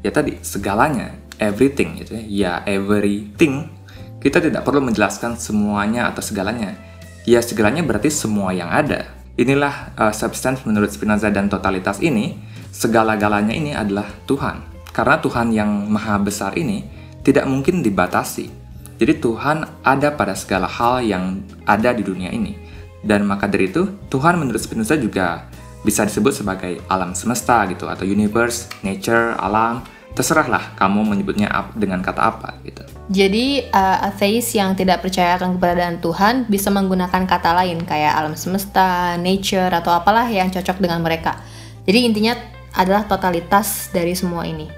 Ya 0.00 0.08
tadi, 0.08 0.40
segalanya, 0.40 1.12
everything 1.40 1.98
gitu 1.98 2.14
ya. 2.14 2.22
Ya, 2.28 2.52
everything. 2.68 3.72
Kita 4.20 4.38
tidak 4.38 4.68
perlu 4.68 4.84
menjelaskan 4.84 5.40
semuanya 5.40 6.12
atau 6.12 6.20
segalanya. 6.20 6.76
Ya, 7.24 7.40
segalanya 7.40 7.80
berarti 7.80 8.12
semua 8.12 8.52
yang 8.52 8.68
ada. 8.68 9.08
Inilah 9.40 9.96
uh, 9.96 10.12
substance 10.12 10.62
menurut 10.68 10.92
Spinoza 10.92 11.32
dan 11.32 11.48
totalitas 11.48 12.04
ini, 12.04 12.36
segala-galanya 12.68 13.56
ini 13.56 13.72
adalah 13.72 14.04
Tuhan. 14.28 14.60
Karena 14.92 15.16
Tuhan 15.16 15.48
yang 15.56 15.88
maha 15.88 16.20
besar 16.20 16.52
ini 16.60 16.84
tidak 17.24 17.48
mungkin 17.48 17.80
dibatasi. 17.80 18.52
Jadi 19.00 19.16
Tuhan 19.16 19.64
ada 19.80 20.12
pada 20.12 20.36
segala 20.36 20.68
hal 20.68 21.00
yang 21.00 21.40
ada 21.64 21.96
di 21.96 22.04
dunia 22.04 22.28
ini. 22.28 22.52
Dan 23.00 23.24
maka 23.24 23.48
dari 23.48 23.72
itu, 23.72 23.88
Tuhan 24.12 24.36
menurut 24.36 24.60
Spinoza 24.60 25.00
juga 25.00 25.48
bisa 25.80 26.04
disebut 26.04 26.36
sebagai 26.36 26.84
alam 26.92 27.16
semesta 27.16 27.64
gitu 27.72 27.88
atau 27.88 28.04
universe, 28.04 28.68
nature, 28.84 29.32
alam, 29.40 29.80
terserahlah 30.10 30.74
kamu 30.74 31.06
menyebutnya 31.06 31.48
dengan 31.78 32.02
kata 32.02 32.20
apa 32.20 32.58
gitu. 32.66 32.82
Jadi 33.10 33.66
uh, 33.70 34.06
atheis 34.10 34.50
yang 34.54 34.74
tidak 34.74 35.02
percaya 35.02 35.38
akan 35.38 35.58
keberadaan 35.58 35.98
Tuhan 36.02 36.34
bisa 36.50 36.70
menggunakan 36.70 37.26
kata 37.26 37.50
lain 37.62 37.82
kayak 37.86 38.14
alam 38.14 38.34
semesta, 38.34 39.14
nature 39.18 39.70
atau 39.70 39.94
apalah 39.94 40.26
yang 40.26 40.50
cocok 40.50 40.78
dengan 40.82 41.02
mereka. 41.02 41.38
Jadi 41.86 41.98
intinya 42.06 42.34
adalah 42.74 43.06
totalitas 43.06 43.90
dari 43.90 44.14
semua 44.14 44.46
ini. 44.46 44.70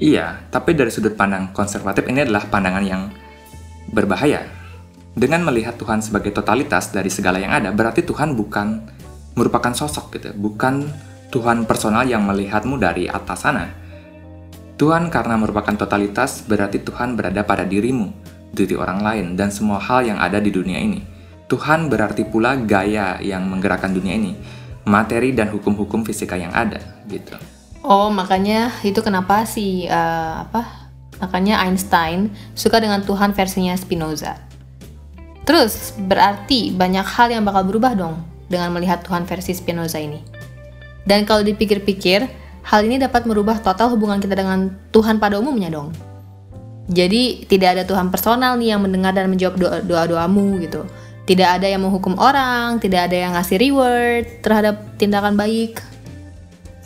Iya, 0.00 0.48
tapi 0.50 0.74
dari 0.74 0.90
sudut 0.90 1.14
pandang 1.14 1.54
konservatif 1.54 2.02
ini 2.10 2.24
adalah 2.24 2.48
pandangan 2.48 2.84
yang 2.84 3.02
berbahaya. 3.92 4.42
Dengan 5.14 5.46
melihat 5.46 5.78
Tuhan 5.78 6.02
sebagai 6.02 6.34
totalitas 6.34 6.90
dari 6.90 7.06
segala 7.06 7.38
yang 7.38 7.54
ada, 7.54 7.70
berarti 7.70 8.02
Tuhan 8.02 8.34
bukan 8.34 8.82
merupakan 9.38 9.70
sosok 9.70 10.18
gitu, 10.18 10.34
bukan 10.34 10.90
Tuhan 11.30 11.62
personal 11.70 12.02
yang 12.10 12.26
melihatmu 12.26 12.74
dari 12.82 13.06
atas 13.06 13.46
sana. 13.46 13.83
Tuhan 14.74 15.06
karena 15.06 15.38
merupakan 15.38 15.70
totalitas 15.78 16.42
berarti 16.42 16.82
Tuhan 16.82 17.14
berada 17.14 17.46
pada 17.46 17.62
dirimu, 17.62 18.10
diri 18.50 18.74
orang 18.74 19.06
lain, 19.06 19.26
dan 19.38 19.54
semua 19.54 19.78
hal 19.78 20.02
yang 20.02 20.18
ada 20.18 20.42
di 20.42 20.50
dunia 20.50 20.82
ini. 20.82 20.98
Tuhan 21.46 21.86
berarti 21.86 22.26
pula 22.26 22.58
gaya 22.58 23.22
yang 23.22 23.46
menggerakkan 23.46 23.94
dunia 23.94 24.18
ini, 24.18 24.34
materi 24.82 25.30
dan 25.30 25.54
hukum-hukum 25.54 26.02
fisika 26.02 26.34
yang 26.34 26.50
ada, 26.50 26.82
gitu. 27.06 27.38
Oh, 27.86 28.10
makanya 28.10 28.72
itu 28.82 28.98
kenapa 29.04 29.46
si 29.46 29.86
uh, 29.86 30.48
apa? 30.48 30.90
Makanya 31.22 31.62
Einstein 31.62 32.34
suka 32.58 32.82
dengan 32.82 33.06
Tuhan 33.06 33.30
versinya 33.36 33.76
Spinoza. 33.78 34.40
Terus, 35.44 35.94
berarti 35.94 36.72
banyak 36.72 37.04
hal 37.04 37.30
yang 37.30 37.44
bakal 37.46 37.68
berubah 37.68 37.94
dong 37.94 38.24
dengan 38.50 38.72
melihat 38.74 39.04
Tuhan 39.04 39.28
versi 39.28 39.54
Spinoza 39.54 40.00
ini. 40.00 40.18
Dan 41.04 41.28
kalau 41.28 41.44
dipikir-pikir, 41.44 42.24
hal 42.64 42.80
ini 42.84 42.96
dapat 42.96 43.28
merubah 43.28 43.60
total 43.60 43.92
hubungan 43.92 44.18
kita 44.18 44.34
dengan 44.34 44.72
Tuhan 44.90 45.20
pada 45.20 45.36
umumnya 45.36 45.68
dong. 45.68 45.92
Jadi, 46.88 47.48
tidak 47.48 47.80
ada 47.80 47.82
Tuhan 47.88 48.12
personal 48.12 48.60
nih 48.60 48.76
yang 48.76 48.84
mendengar 48.84 49.16
dan 49.16 49.32
menjawab 49.32 49.56
doa-doamu 49.88 50.60
gitu. 50.60 50.84
Tidak 51.24 51.48
ada 51.60 51.64
yang 51.64 51.80
menghukum 51.80 52.20
orang, 52.20 52.76
tidak 52.76 53.08
ada 53.08 53.16
yang 53.16 53.32
ngasih 53.32 53.56
reward 53.56 54.44
terhadap 54.44 54.84
tindakan 55.00 55.32
baik. 55.32 55.80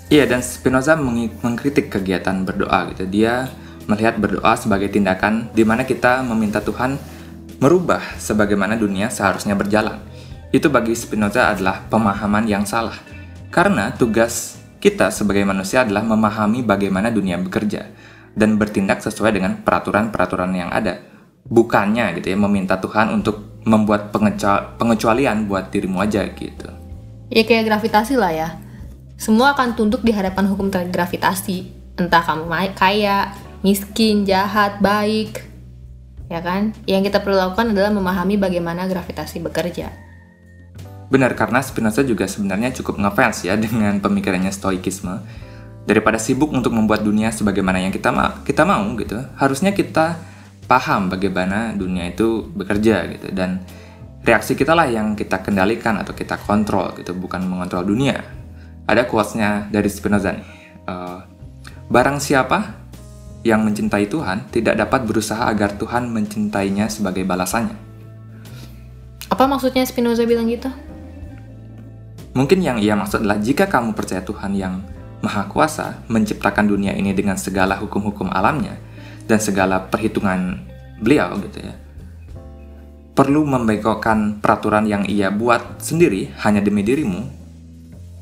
Iya, 0.06 0.30
dan 0.30 0.38
Spinoza 0.40 0.94
mengkritik 0.94 1.90
kegiatan 1.90 2.46
berdoa 2.46 2.94
gitu. 2.94 3.10
Dia 3.10 3.50
melihat 3.90 4.20
berdoa 4.22 4.54
sebagai 4.54 4.86
tindakan 4.94 5.50
di 5.50 5.66
mana 5.66 5.82
kita 5.82 6.22
meminta 6.22 6.62
Tuhan 6.62 6.94
merubah 7.58 8.14
sebagaimana 8.22 8.78
dunia 8.78 9.10
seharusnya 9.10 9.58
berjalan. 9.58 9.98
Itu 10.54 10.70
bagi 10.70 10.94
Spinoza 10.94 11.50
adalah 11.50 11.82
pemahaman 11.90 12.46
yang 12.46 12.62
salah. 12.62 12.94
Karena 13.50 13.90
tugas 13.90 14.57
kita 14.78 15.10
sebagai 15.10 15.42
manusia 15.42 15.82
adalah 15.82 16.06
memahami 16.06 16.62
bagaimana 16.62 17.10
dunia 17.10 17.38
bekerja 17.38 17.90
dan 18.38 18.54
bertindak 18.56 19.02
sesuai 19.02 19.34
dengan 19.34 19.62
peraturan-peraturan 19.62 20.54
yang 20.54 20.70
ada. 20.70 21.02
Bukannya 21.48 22.14
gitu 22.18 22.32
ya 22.32 22.38
meminta 22.38 22.78
Tuhan 22.78 23.10
untuk 23.14 23.62
membuat 23.66 24.14
pengecualian 24.78 25.50
buat 25.50 25.68
dirimu 25.74 25.98
aja 26.00 26.24
gitu. 26.30 26.68
Ya 27.28 27.42
kayak 27.44 27.68
gravitasi 27.68 28.16
lah 28.16 28.32
ya 28.32 28.48
semua 29.18 29.58
akan 29.58 29.74
tunduk 29.74 30.06
di 30.06 30.14
hadapan 30.14 30.46
hukum 30.46 30.70
gravitasi. 30.70 31.74
Entah 31.98 32.22
kamu 32.22 32.46
kaya, 32.78 33.34
miskin, 33.66 34.22
jahat, 34.22 34.78
baik. 34.78 35.42
Ya 36.30 36.38
kan? 36.38 36.70
Yang 36.86 37.10
kita 37.10 37.26
perlu 37.26 37.34
lakukan 37.34 37.74
adalah 37.74 37.90
memahami 37.90 38.38
bagaimana 38.38 38.86
gravitasi 38.86 39.42
bekerja. 39.42 39.90
Benar, 41.08 41.32
karena 41.32 41.64
Spinoza 41.64 42.04
juga 42.04 42.28
sebenarnya 42.28 42.72
cukup 42.76 43.00
ngefans 43.00 43.48
ya 43.48 43.56
dengan 43.64 44.00
pemikirannya 44.00 44.52
stoikisme. 44.52 45.24
Daripada 45.88 46.20
sibuk 46.20 46.52
untuk 46.52 46.76
membuat 46.76 47.00
dunia 47.00 47.32
sebagaimana 47.32 47.80
yang 47.80 47.88
kita 47.88 48.12
ma 48.12 48.44
kita 48.44 48.68
mau 48.68 48.84
gitu, 49.00 49.16
harusnya 49.40 49.72
kita 49.72 50.20
paham 50.68 51.08
bagaimana 51.08 51.72
dunia 51.72 52.12
itu 52.12 52.44
bekerja 52.52 53.08
gitu 53.08 53.32
dan 53.32 53.64
reaksi 54.20 54.52
kita 54.52 54.76
lah 54.76 54.84
yang 54.84 55.16
kita 55.16 55.40
kendalikan 55.40 55.96
atau 55.96 56.12
kita 56.12 56.36
kontrol 56.44 56.92
gitu, 57.00 57.16
bukan 57.16 57.40
mengontrol 57.40 57.88
dunia 57.88 58.20
ada 58.88 59.04
quotes-nya 59.04 59.68
dari 59.68 59.88
Spinoza 59.92 60.32
nih. 60.32 60.44
Uh, 60.88 61.20
Barang 61.88 62.20
siapa 62.20 62.76
yang 63.44 63.64
mencintai 63.64 64.12
Tuhan 64.12 64.48
tidak 64.52 64.76
dapat 64.76 65.08
berusaha 65.08 65.48
agar 65.48 65.76
Tuhan 65.76 66.08
mencintainya 66.12 66.88
sebagai 66.92 67.24
balasannya. 67.24 67.76
Apa 69.32 69.48
maksudnya 69.48 69.84
Spinoza 69.88 70.28
bilang 70.28 70.48
gitu? 70.52 70.68
Mungkin 72.38 72.62
yang 72.62 72.78
ia 72.78 72.94
maksud 72.94 73.26
adalah 73.26 73.42
jika 73.42 73.66
kamu 73.66 73.98
percaya 73.98 74.22
Tuhan 74.22 74.54
yang 74.54 74.86
Maha 75.18 75.50
Kuasa 75.50 76.06
menciptakan 76.06 76.70
dunia 76.70 76.94
ini 76.94 77.10
dengan 77.10 77.34
segala 77.34 77.74
hukum-hukum 77.74 78.30
alamnya 78.30 78.78
dan 79.26 79.42
segala 79.42 79.90
perhitungan 79.90 80.62
beliau 81.02 81.34
gitu 81.42 81.58
ya. 81.66 81.74
Perlu 83.18 83.42
membengkokkan 83.42 84.38
peraturan 84.38 84.86
yang 84.86 85.02
ia 85.10 85.34
buat 85.34 85.82
sendiri 85.82 86.30
hanya 86.46 86.62
demi 86.62 86.86
dirimu 86.86 87.38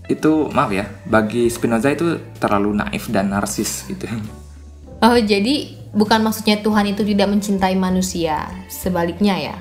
itu 0.06 0.50
maaf 0.54 0.70
ya 0.70 0.86
bagi 1.06 1.50
Spinoza 1.50 1.90
itu 1.90 2.18
terlalu 2.38 2.78
naif 2.78 3.10
dan 3.10 3.30
narsis 3.30 3.86
gitu 3.90 4.06
oh 5.02 5.18
jadi 5.18 5.74
bukan 5.90 6.22
maksudnya 6.22 6.62
Tuhan 6.62 6.94
itu 6.94 7.02
tidak 7.02 7.28
mencintai 7.30 7.74
manusia 7.74 8.46
sebaliknya 8.70 9.34
ya 9.34 9.56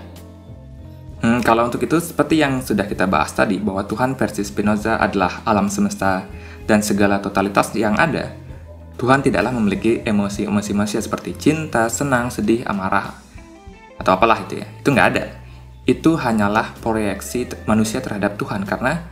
hmm, 1.40 1.46
kalau 1.48 1.68
untuk 1.68 1.84
itu 1.84 2.00
seperti 2.00 2.40
yang 2.40 2.64
sudah 2.64 2.88
kita 2.88 3.10
bahas 3.10 3.36
tadi 3.36 3.60
bahwa 3.60 3.84
Tuhan 3.84 4.16
versi 4.16 4.44
Spinoza 4.48 4.96
adalah 4.96 5.44
alam 5.44 5.68
semesta 5.68 6.24
dan 6.64 6.80
segala 6.80 7.20
totalitas 7.20 7.76
yang 7.76 8.00
ada 8.00 8.46
Tuhan 8.96 9.20
tidaklah 9.20 9.52
memiliki 9.52 10.00
emosi-emosi 10.08 10.72
manusia 10.72 11.04
seperti 11.04 11.36
cinta, 11.36 11.92
senang, 11.92 12.32
sedih, 12.32 12.64
amarah, 12.64 13.12
atau 14.00 14.16
apalah 14.16 14.40
itu 14.48 14.64
ya. 14.64 14.68
Itu 14.80 14.96
nggak 14.96 15.08
ada. 15.12 15.24
Itu 15.84 16.16
hanyalah 16.16 16.80
proyeksi 16.80 17.68
manusia 17.68 18.00
terhadap 18.00 18.40
Tuhan 18.40 18.64
karena 18.64 19.04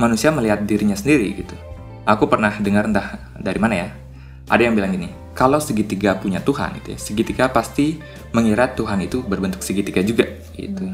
manusia 0.00 0.32
melihat 0.32 0.64
dirinya 0.64 0.96
sendiri 0.96 1.44
gitu. 1.44 1.54
Aku 2.08 2.24
pernah 2.24 2.56
dengar 2.56 2.88
entah 2.88 3.20
dari 3.36 3.60
mana 3.60 3.74
ya, 3.76 3.88
ada 4.48 4.64
yang 4.64 4.72
bilang 4.72 4.96
gini, 4.96 5.12
kalau 5.36 5.60
segitiga 5.60 6.16
punya 6.16 6.40
Tuhan 6.40 6.80
itu 6.80 6.96
ya, 6.96 6.98
segitiga 6.98 7.44
pasti 7.52 8.00
mengira 8.32 8.72
Tuhan 8.72 9.04
itu 9.04 9.20
berbentuk 9.20 9.60
segitiga 9.60 10.00
juga 10.00 10.24
gitu. 10.56 10.88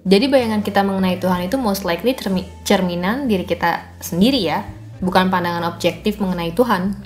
Jadi 0.00 0.32
bayangan 0.32 0.64
kita 0.64 0.80
mengenai 0.80 1.20
Tuhan 1.20 1.44
itu 1.44 1.60
most 1.60 1.84
likely 1.84 2.16
cerminan 2.64 3.28
diri 3.28 3.44
kita 3.44 4.00
sendiri 4.00 4.40
ya, 4.40 4.64
bukan 5.04 5.28
pandangan 5.28 5.68
objektif 5.68 6.16
mengenai 6.16 6.56
Tuhan. 6.56 6.96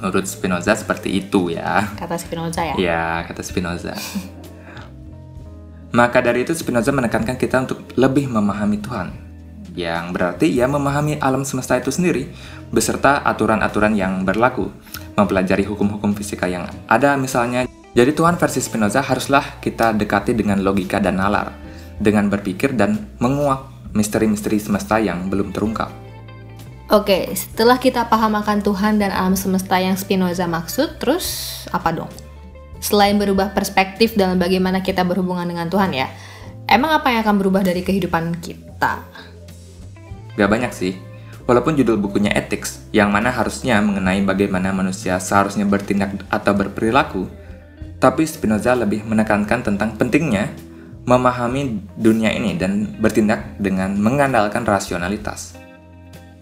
Menurut 0.00 0.24
Spinoza 0.24 0.72
seperti 0.72 1.20
itu 1.20 1.52
ya. 1.52 1.84
Kata 2.00 2.16
Spinoza 2.16 2.64
ya? 2.64 2.74
Ya, 2.80 3.04
kata 3.28 3.44
Spinoza. 3.44 3.92
Maka 5.92 6.24
dari 6.24 6.48
itu 6.48 6.56
Spinoza 6.56 6.88
menekankan 6.96 7.36
kita 7.36 7.68
untuk 7.68 7.84
lebih 8.00 8.32
memahami 8.32 8.80
Tuhan 8.80 9.12
yang 9.72 10.12
berarti 10.12 10.52
ia 10.52 10.68
memahami 10.68 11.16
alam 11.20 11.44
semesta 11.48 11.76
itu 11.76 11.88
sendiri, 11.88 12.28
beserta 12.72 13.24
aturan-aturan 13.24 13.96
yang 13.96 14.24
berlaku, 14.24 14.68
mempelajari 15.16 15.64
hukum-hukum 15.64 16.12
fisika 16.12 16.48
yang 16.48 16.68
ada 16.88 17.16
misalnya. 17.16 17.68
Jadi 17.92 18.16
Tuhan 18.16 18.40
versi 18.40 18.60
Spinoza 18.64 19.04
haruslah 19.04 19.60
kita 19.60 19.92
dekati 19.92 20.32
dengan 20.32 20.64
logika 20.64 20.96
dan 20.96 21.20
nalar, 21.20 21.52
dengan 22.00 22.32
berpikir 22.32 22.72
dan 22.72 23.12
menguak 23.20 23.68
misteri-misteri 23.92 24.56
semesta 24.56 24.96
yang 24.96 25.28
belum 25.28 25.52
terungkap. 25.52 25.92
Oke, 26.88 27.28
setelah 27.36 27.76
kita 27.76 28.08
paham 28.08 28.36
akan 28.36 28.64
Tuhan 28.64 29.00
dan 29.00 29.12
alam 29.12 29.36
semesta 29.36 29.80
yang 29.80 29.96
Spinoza 29.96 30.44
maksud, 30.48 31.00
terus 31.00 31.64
apa 31.72 31.92
dong? 31.92 32.12
selain 32.82 33.14
berubah 33.14 33.54
perspektif 33.54 34.18
dalam 34.18 34.36
bagaimana 34.42 34.82
kita 34.82 35.06
berhubungan 35.06 35.46
dengan 35.46 35.70
Tuhan 35.70 35.94
ya, 35.94 36.10
emang 36.66 36.98
apa 36.98 37.14
yang 37.14 37.22
akan 37.22 37.38
berubah 37.38 37.62
dari 37.62 37.86
kehidupan 37.86 38.42
kita? 38.42 39.06
Gak 40.34 40.50
banyak 40.50 40.74
sih. 40.74 40.98
Walaupun 41.46 41.78
judul 41.78 41.98
bukunya 41.98 42.34
Ethics, 42.34 42.86
yang 42.90 43.10
mana 43.14 43.30
harusnya 43.30 43.78
mengenai 43.82 44.22
bagaimana 44.26 44.74
manusia 44.74 45.18
seharusnya 45.18 45.66
bertindak 45.66 46.22
atau 46.30 46.54
berperilaku, 46.54 47.26
tapi 48.02 48.26
Spinoza 48.26 48.74
lebih 48.74 49.06
menekankan 49.06 49.62
tentang 49.62 49.94
pentingnya 49.94 50.50
memahami 51.02 51.82
dunia 51.98 52.30
ini 52.30 52.54
dan 52.54 52.98
bertindak 52.98 53.58
dengan 53.58 53.94
mengandalkan 53.98 54.62
rasionalitas. 54.62 55.58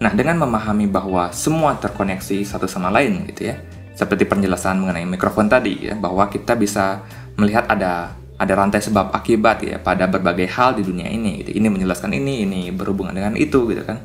Nah, 0.01 0.09
dengan 0.13 0.41
memahami 0.41 0.89
bahwa 0.89 1.29
semua 1.29 1.77
terkoneksi 1.77 2.41
satu 2.45 2.65
sama 2.65 2.89
lain 2.89 3.25
gitu 3.29 3.53
ya, 3.53 3.61
seperti 3.93 4.25
penjelasan 4.25 4.81
mengenai 4.81 5.05
mikrofon 5.05 5.45
tadi 5.45 5.89
ya, 5.89 5.93
bahwa 5.93 6.25
kita 6.29 6.57
bisa 6.57 7.05
melihat 7.37 7.69
ada 7.69 8.17
ada 8.41 8.53
rantai 8.57 8.81
sebab 8.81 9.13
akibat 9.13 9.61
ya 9.61 9.77
pada 9.77 10.09
berbagai 10.09 10.49
hal 10.49 10.73
di 10.73 10.81
dunia 10.81 11.05
ini 11.05 11.45
gitu. 11.45 11.53
Ini 11.61 11.69
menjelaskan 11.69 12.17
ini, 12.17 12.41
ini 12.41 12.61
berhubungan 12.73 13.13
dengan 13.13 13.37
itu 13.37 13.69
gitu 13.69 13.85
kan. 13.85 14.01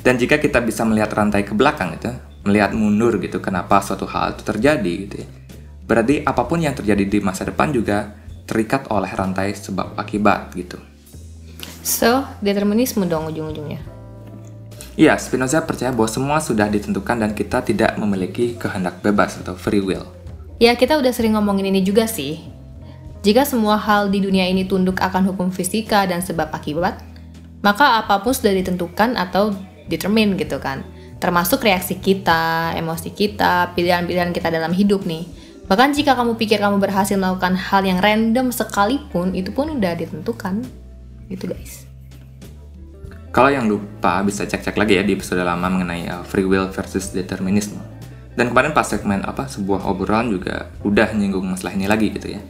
Dan 0.00 0.14
jika 0.14 0.38
kita 0.38 0.62
bisa 0.62 0.86
melihat 0.86 1.10
rantai 1.10 1.42
ke 1.42 1.50
belakang 1.50 1.98
gitu, 1.98 2.14
melihat 2.46 2.70
mundur 2.70 3.18
gitu 3.18 3.42
kenapa 3.42 3.82
suatu 3.82 4.06
hal 4.06 4.38
itu 4.38 4.46
terjadi 4.46 4.92
gitu 5.06 5.16
ya. 5.26 5.28
Berarti 5.90 6.22
apa 6.22 6.46
pun 6.46 6.62
yang 6.62 6.78
terjadi 6.78 7.02
di 7.02 7.18
masa 7.18 7.42
depan 7.42 7.74
juga 7.74 8.14
terikat 8.46 8.86
oleh 8.94 9.10
rantai 9.10 9.50
sebab 9.58 9.98
akibat 9.98 10.54
gitu. 10.54 10.78
So, 11.82 12.22
determinisme 12.38 13.10
dong 13.10 13.26
ujung-ujungnya. 13.26 13.82
Iya, 14.94 15.18
Spinoza 15.18 15.66
percaya 15.66 15.90
bahwa 15.90 16.06
semua 16.06 16.38
sudah 16.38 16.70
ditentukan 16.70 17.18
dan 17.18 17.34
kita 17.34 17.66
tidak 17.66 17.98
memiliki 17.98 18.54
kehendak 18.54 19.02
bebas 19.02 19.42
atau 19.42 19.58
free 19.58 19.82
will. 19.82 20.06
Ya, 20.62 20.78
kita 20.78 20.94
udah 20.94 21.10
sering 21.10 21.34
ngomongin 21.34 21.74
ini 21.74 21.82
juga 21.82 22.06
sih. 22.06 22.38
Jika 23.26 23.42
semua 23.42 23.74
hal 23.74 24.14
di 24.14 24.22
dunia 24.22 24.46
ini 24.46 24.70
tunduk 24.70 25.02
akan 25.02 25.26
hukum 25.34 25.50
fisika 25.50 26.06
dan 26.06 26.22
sebab 26.22 26.54
akibat, 26.54 27.02
maka 27.66 27.98
apa 27.98 28.22
pun 28.22 28.30
sudah 28.30 28.54
ditentukan 28.54 29.18
atau 29.18 29.56
determine 29.90 30.38
gitu 30.38 30.62
kan. 30.62 30.86
Termasuk 31.18 31.66
reaksi 31.66 31.98
kita, 31.98 32.76
emosi 32.78 33.10
kita, 33.10 33.74
pilihan-pilihan 33.74 34.30
kita 34.30 34.54
dalam 34.54 34.70
hidup 34.70 35.02
nih. 35.02 35.49
Bahkan 35.70 35.94
jika 35.94 36.18
kamu 36.18 36.34
pikir 36.34 36.58
kamu 36.58 36.82
berhasil 36.82 37.14
melakukan 37.14 37.54
hal 37.54 37.86
yang 37.86 38.02
random 38.02 38.50
sekalipun, 38.50 39.38
itu 39.38 39.54
pun 39.54 39.78
udah 39.78 39.94
ditentukan. 39.94 40.66
Gitu 41.30 41.46
guys. 41.46 41.86
Kalau 43.30 43.54
yang 43.54 43.70
lupa 43.70 44.18
bisa 44.26 44.42
cek-cek 44.42 44.74
lagi 44.74 44.98
ya 44.98 45.06
di 45.06 45.14
episode 45.14 45.46
lama 45.46 45.70
mengenai 45.70 46.10
uh, 46.10 46.26
free 46.26 46.42
will 46.42 46.66
versus 46.74 47.14
determinisme. 47.14 47.78
Dan 48.34 48.50
kemarin 48.50 48.74
pas 48.74 48.82
segmen 48.82 49.22
apa 49.22 49.46
sebuah 49.46 49.86
obrolan 49.86 50.34
juga 50.34 50.74
udah 50.82 51.14
nyinggung 51.14 51.46
masalah 51.46 51.78
ini 51.78 51.86
lagi 51.86 52.10
gitu 52.18 52.34
ya. 52.34 52.42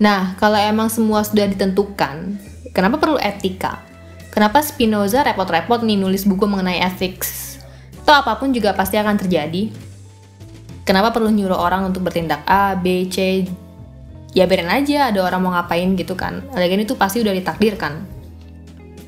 Nah, 0.00 0.32
kalau 0.40 0.56
emang 0.56 0.88
semua 0.88 1.20
sudah 1.28 1.44
ditentukan, 1.44 2.40
kenapa 2.72 2.96
perlu 2.96 3.20
etika? 3.20 3.84
Kenapa 4.32 4.64
Spinoza 4.64 5.20
repot-repot 5.20 5.84
nih 5.84 6.00
nulis 6.00 6.24
buku 6.24 6.48
mengenai 6.48 6.80
ethics? 6.80 7.60
Atau 8.00 8.16
apa 8.16 8.40
pun 8.40 8.56
juga 8.56 8.72
pasti 8.72 8.96
akan 8.96 9.20
terjadi. 9.20 9.91
Kenapa 10.82 11.14
perlu 11.14 11.30
nyuruh 11.30 11.58
orang 11.58 11.86
untuk 11.88 12.02
bertindak 12.02 12.42
A, 12.44 12.74
B, 12.74 13.06
C? 13.06 13.46
Ya 14.32 14.48
biarin 14.48 14.72
aja 14.72 15.12
ada 15.12 15.20
orang 15.22 15.40
mau 15.44 15.52
ngapain 15.52 15.92
gitu 15.94 16.16
kan. 16.16 16.42
Lagian 16.56 16.82
itu 16.82 16.96
pasti 16.96 17.20
udah 17.20 17.36
ditakdirkan. 17.36 18.02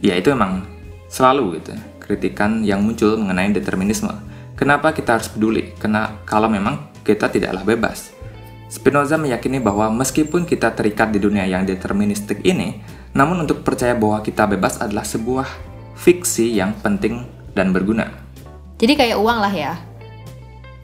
Ya 0.05 0.21
itu 0.21 0.29
emang 0.31 0.75
Selalu 1.15 1.63
gitu, 1.63 1.79
kritikan 2.03 2.67
yang 2.67 2.83
muncul 2.83 3.15
mengenai 3.15 3.55
determinisme. 3.55 4.11
Kenapa 4.59 4.91
kita 4.91 5.15
harus 5.15 5.31
peduli? 5.31 5.71
Karena 5.79 6.11
kalau 6.27 6.51
memang 6.51 6.91
kita 7.07 7.31
tidaklah 7.31 7.63
bebas. 7.63 8.11
Spinoza 8.67 9.15
meyakini 9.15 9.63
bahwa 9.63 9.95
meskipun 9.95 10.43
kita 10.43 10.75
terikat 10.75 11.15
di 11.15 11.23
dunia 11.23 11.47
yang 11.47 11.63
deterministik 11.63 12.43
ini, 12.43 12.83
namun 13.15 13.47
untuk 13.47 13.63
percaya 13.63 13.95
bahwa 13.95 14.19
kita 14.27 14.43
bebas 14.51 14.83
adalah 14.83 15.07
sebuah 15.07 15.47
fiksi 15.95 16.59
yang 16.59 16.75
penting 16.83 17.31
dan 17.55 17.71
berguna. 17.71 18.11
Jadi 18.83 18.99
kayak 18.99 19.15
uang 19.15 19.39
lah 19.39 19.55
ya. 19.55 19.79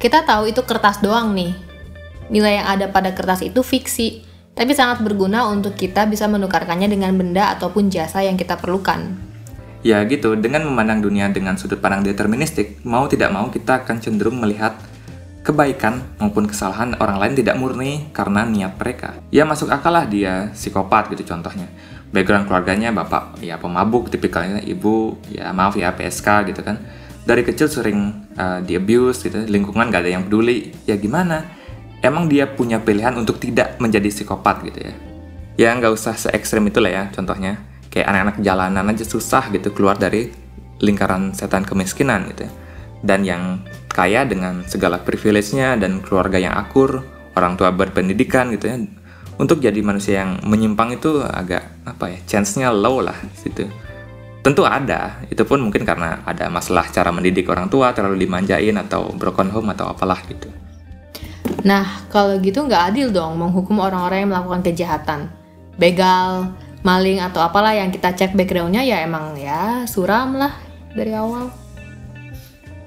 Kita 0.01 0.25
tahu 0.25 0.49
itu 0.49 0.65
kertas 0.65 1.05
doang 1.05 1.37
nih. 1.37 1.53
Nilai 2.33 2.65
yang 2.65 2.73
ada 2.73 2.89
pada 2.89 3.13
kertas 3.13 3.45
itu 3.45 3.61
fiksi, 3.61 4.25
tapi 4.57 4.73
sangat 4.73 5.05
berguna 5.05 5.45
untuk 5.53 5.77
kita 5.77 6.09
bisa 6.09 6.25
menukarkannya 6.25 6.89
dengan 6.89 7.13
benda 7.13 7.53
ataupun 7.53 7.93
jasa 7.93 8.25
yang 8.25 8.41
kita 8.41 8.57
perlukan. 8.57 9.13
Ya 9.85 10.01
gitu, 10.09 10.41
dengan 10.41 10.65
memandang 10.65 11.05
dunia 11.05 11.29
dengan 11.29 11.61
sudut 11.61 11.85
pandang 11.85 12.01
deterministik, 12.01 12.81
mau 12.81 13.13
tidak 13.13 13.29
mau 13.29 13.53
kita 13.53 13.85
akan 13.85 14.01
cenderung 14.01 14.41
melihat 14.41 14.73
kebaikan 15.45 16.01
maupun 16.17 16.49
kesalahan 16.49 16.97
orang 16.97 17.21
lain 17.21 17.37
tidak 17.37 17.61
murni 17.61 18.09
karena 18.17 18.49
niat 18.49 18.81
mereka. 18.81 19.21
Ya 19.29 19.45
masuk 19.45 19.69
akal 19.69 19.93
lah 19.93 20.09
dia 20.09 20.49
psikopat 20.57 21.13
gitu 21.13 21.29
contohnya. 21.29 21.69
Background 22.09 22.49
keluarganya 22.49 22.89
bapak 22.89 23.45
ya 23.45 23.61
pemabuk 23.61 24.09
tipikalnya, 24.09 24.65
ibu 24.65 25.21
ya 25.29 25.53
maaf 25.53 25.77
ya 25.77 25.93
PSK 25.93 26.49
gitu 26.49 26.65
kan. 26.65 26.81
Dari 27.21 27.43
kecil 27.45 27.69
sering 27.69 28.27
uh, 28.35 28.65
di 28.65 28.75
abuse 28.75 29.29
gitu, 29.29 29.45
lingkungan 29.45 29.93
gak 29.93 30.03
ada 30.07 30.13
yang 30.17 30.25
peduli. 30.27 30.73
Ya 30.89 30.97
gimana? 30.97 31.45
Emang 32.01 32.33
dia 32.33 32.49
punya 32.49 32.81
pilihan 32.81 33.13
untuk 33.21 33.37
tidak 33.37 33.77
menjadi 33.77 34.09
psikopat 34.09 34.65
gitu 34.65 34.81
ya. 34.89 34.95
Ya 35.61 35.69
nggak 35.77 35.93
usah 35.93 36.17
se 36.17 36.33
ekstrem 36.33 36.73
itu 36.73 36.81
lah 36.81 36.89
ya 36.89 37.05
contohnya 37.13 37.61
kayak 37.93 38.09
anak-anak 38.09 38.37
jalanan 38.41 38.87
aja 38.89 39.05
susah 39.05 39.53
gitu 39.53 39.77
keluar 39.77 40.01
dari 40.01 40.33
lingkaran 40.81 41.37
setan 41.37 41.69
kemiskinan 41.69 42.25
gitu 42.33 42.49
ya. 42.49 42.53
Dan 43.05 43.21
yang 43.29 43.43
kaya 43.93 44.25
dengan 44.25 44.65
segala 44.65 45.05
privilege-nya 45.05 45.77
dan 45.77 46.01
keluarga 46.01 46.41
yang 46.41 46.57
akur, 46.57 47.05
orang 47.37 47.61
tua 47.61 47.69
berpendidikan 47.69 48.49
gitu 48.57 48.73
ya. 48.73 48.81
Untuk 49.41 49.61
jadi 49.61 49.81
manusia 49.81 50.25
yang 50.25 50.41
menyimpang 50.45 51.01
itu 51.01 51.21
agak 51.25 51.65
apa 51.85 52.13
ya, 52.13 52.19
chance-nya 52.29 52.73
low 52.73 53.01
lah 53.05 53.17
situ. 53.37 53.69
Tentu 54.41 54.65
ada, 54.65 55.21
itu 55.29 55.45
pun 55.45 55.61
mungkin 55.61 55.85
karena 55.85 56.25
ada 56.25 56.49
masalah 56.49 56.89
cara 56.89 57.13
mendidik 57.13 57.45
orang 57.53 57.69
tua, 57.69 57.93
terlalu 57.93 58.25
dimanjain 58.25 58.73
atau 58.81 59.13
broken 59.13 59.53
home 59.53 59.77
atau 59.77 59.93
apalah 59.93 60.17
gitu. 60.25 60.49
Nah, 61.61 62.09
kalau 62.09 62.41
gitu 62.41 62.65
nggak 62.65 62.95
adil 62.95 63.13
dong 63.13 63.37
menghukum 63.37 63.77
orang-orang 63.85 64.25
yang 64.25 64.31
melakukan 64.33 64.65
kejahatan. 64.65 65.21
Begal, 65.77 66.57
maling 66.81 67.21
atau 67.21 67.45
apalah 67.45 67.77
yang 67.77 67.93
kita 67.93 68.17
cek 68.17 68.33
backgroundnya 68.33 68.81
ya 68.81 69.05
emang 69.05 69.37
ya 69.37 69.85
suram 69.85 70.37
lah 70.41 70.57
dari 70.97 71.13
awal. 71.13 71.53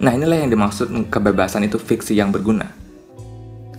Nah 0.02 0.12
inilah 0.12 0.44
yang 0.44 0.52
dimaksud 0.52 0.90
kebebasan 1.08 1.70
itu 1.70 1.78
fiksi 1.78 2.18
yang 2.18 2.34
berguna. 2.34 2.68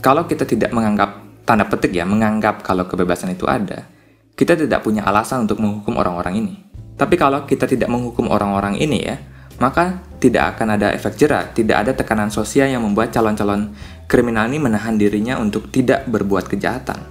Kalau 0.01 0.25
kita 0.25 0.49
tidak 0.49 0.73
menganggap, 0.73 1.21
tanda 1.45 1.69
petik 1.69 1.93
ya, 1.93 2.09
menganggap 2.09 2.65
kalau 2.65 2.89
kebebasan 2.89 3.35
itu 3.35 3.45
ada, 3.49 3.89
kita 4.33 4.57
tidak 4.57 4.85
punya 4.85 5.05
alasan 5.05 5.45
untuk 5.45 5.61
menghukum 5.61 5.97
orang-orang 6.01 6.41
ini. 6.41 6.64
Tapi 6.95 7.15
kalau 7.19 7.43
kita 7.43 7.67
tidak 7.67 7.91
menghukum 7.91 8.31
orang-orang 8.31 8.79
ini 8.79 8.99
ya, 9.03 9.19
maka 9.59 10.03
tidak 10.19 10.57
akan 10.57 10.79
ada 10.79 10.95
efek 10.95 11.19
jerah, 11.19 11.51
tidak 11.51 11.87
ada 11.87 11.93
tekanan 11.95 12.31
sosial 12.31 12.71
yang 12.71 12.83
membuat 12.83 13.15
calon-calon 13.15 13.75
kriminal 14.07 14.47
ini 14.47 14.59
menahan 14.63 14.99
dirinya 14.99 15.39
untuk 15.39 15.71
tidak 15.75 16.07
berbuat 16.07 16.51
kejahatan. 16.51 17.03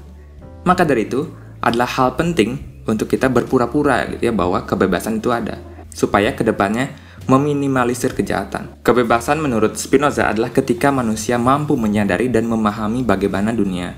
Maka 0.63 0.87
dari 0.87 1.07
itu, 1.07 1.27
adalah 1.63 1.87
hal 1.87 2.19
penting 2.19 2.83
untuk 2.83 3.07
kita 3.07 3.31
berpura-pura 3.31 4.03
gitu 4.11 4.27
ya 4.27 4.33
bahwa 4.35 4.67
kebebasan 4.67 5.23
itu 5.23 5.31
ada 5.31 5.55
supaya 5.87 6.35
ke 6.35 6.43
depannya 6.43 6.91
meminimalisir 7.23 8.11
kejahatan. 8.11 8.83
Kebebasan 8.83 9.39
menurut 9.39 9.79
Spinoza 9.79 10.27
adalah 10.27 10.51
ketika 10.51 10.91
manusia 10.91 11.39
mampu 11.39 11.79
menyadari 11.79 12.27
dan 12.27 12.51
memahami 12.51 13.07
bagaimana 13.07 13.55
dunia 13.55 13.95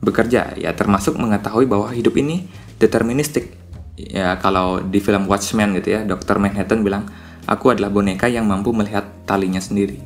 bekerja, 0.00 0.56
ya 0.56 0.72
termasuk 0.72 1.20
mengetahui 1.20 1.68
bahwa 1.68 1.92
hidup 1.92 2.16
ini 2.16 2.48
deterministik. 2.80 3.61
Ya 4.10 4.34
kalau 4.42 4.82
di 4.82 4.98
film 4.98 5.30
Watchmen 5.30 5.78
gitu 5.78 5.98
ya, 5.98 6.00
Dr. 6.02 6.42
Manhattan 6.42 6.82
bilang, 6.82 7.06
aku 7.46 7.70
adalah 7.70 7.92
boneka 7.92 8.26
yang 8.26 8.48
mampu 8.48 8.74
melihat 8.74 9.06
talinya 9.28 9.62
sendiri. 9.62 10.02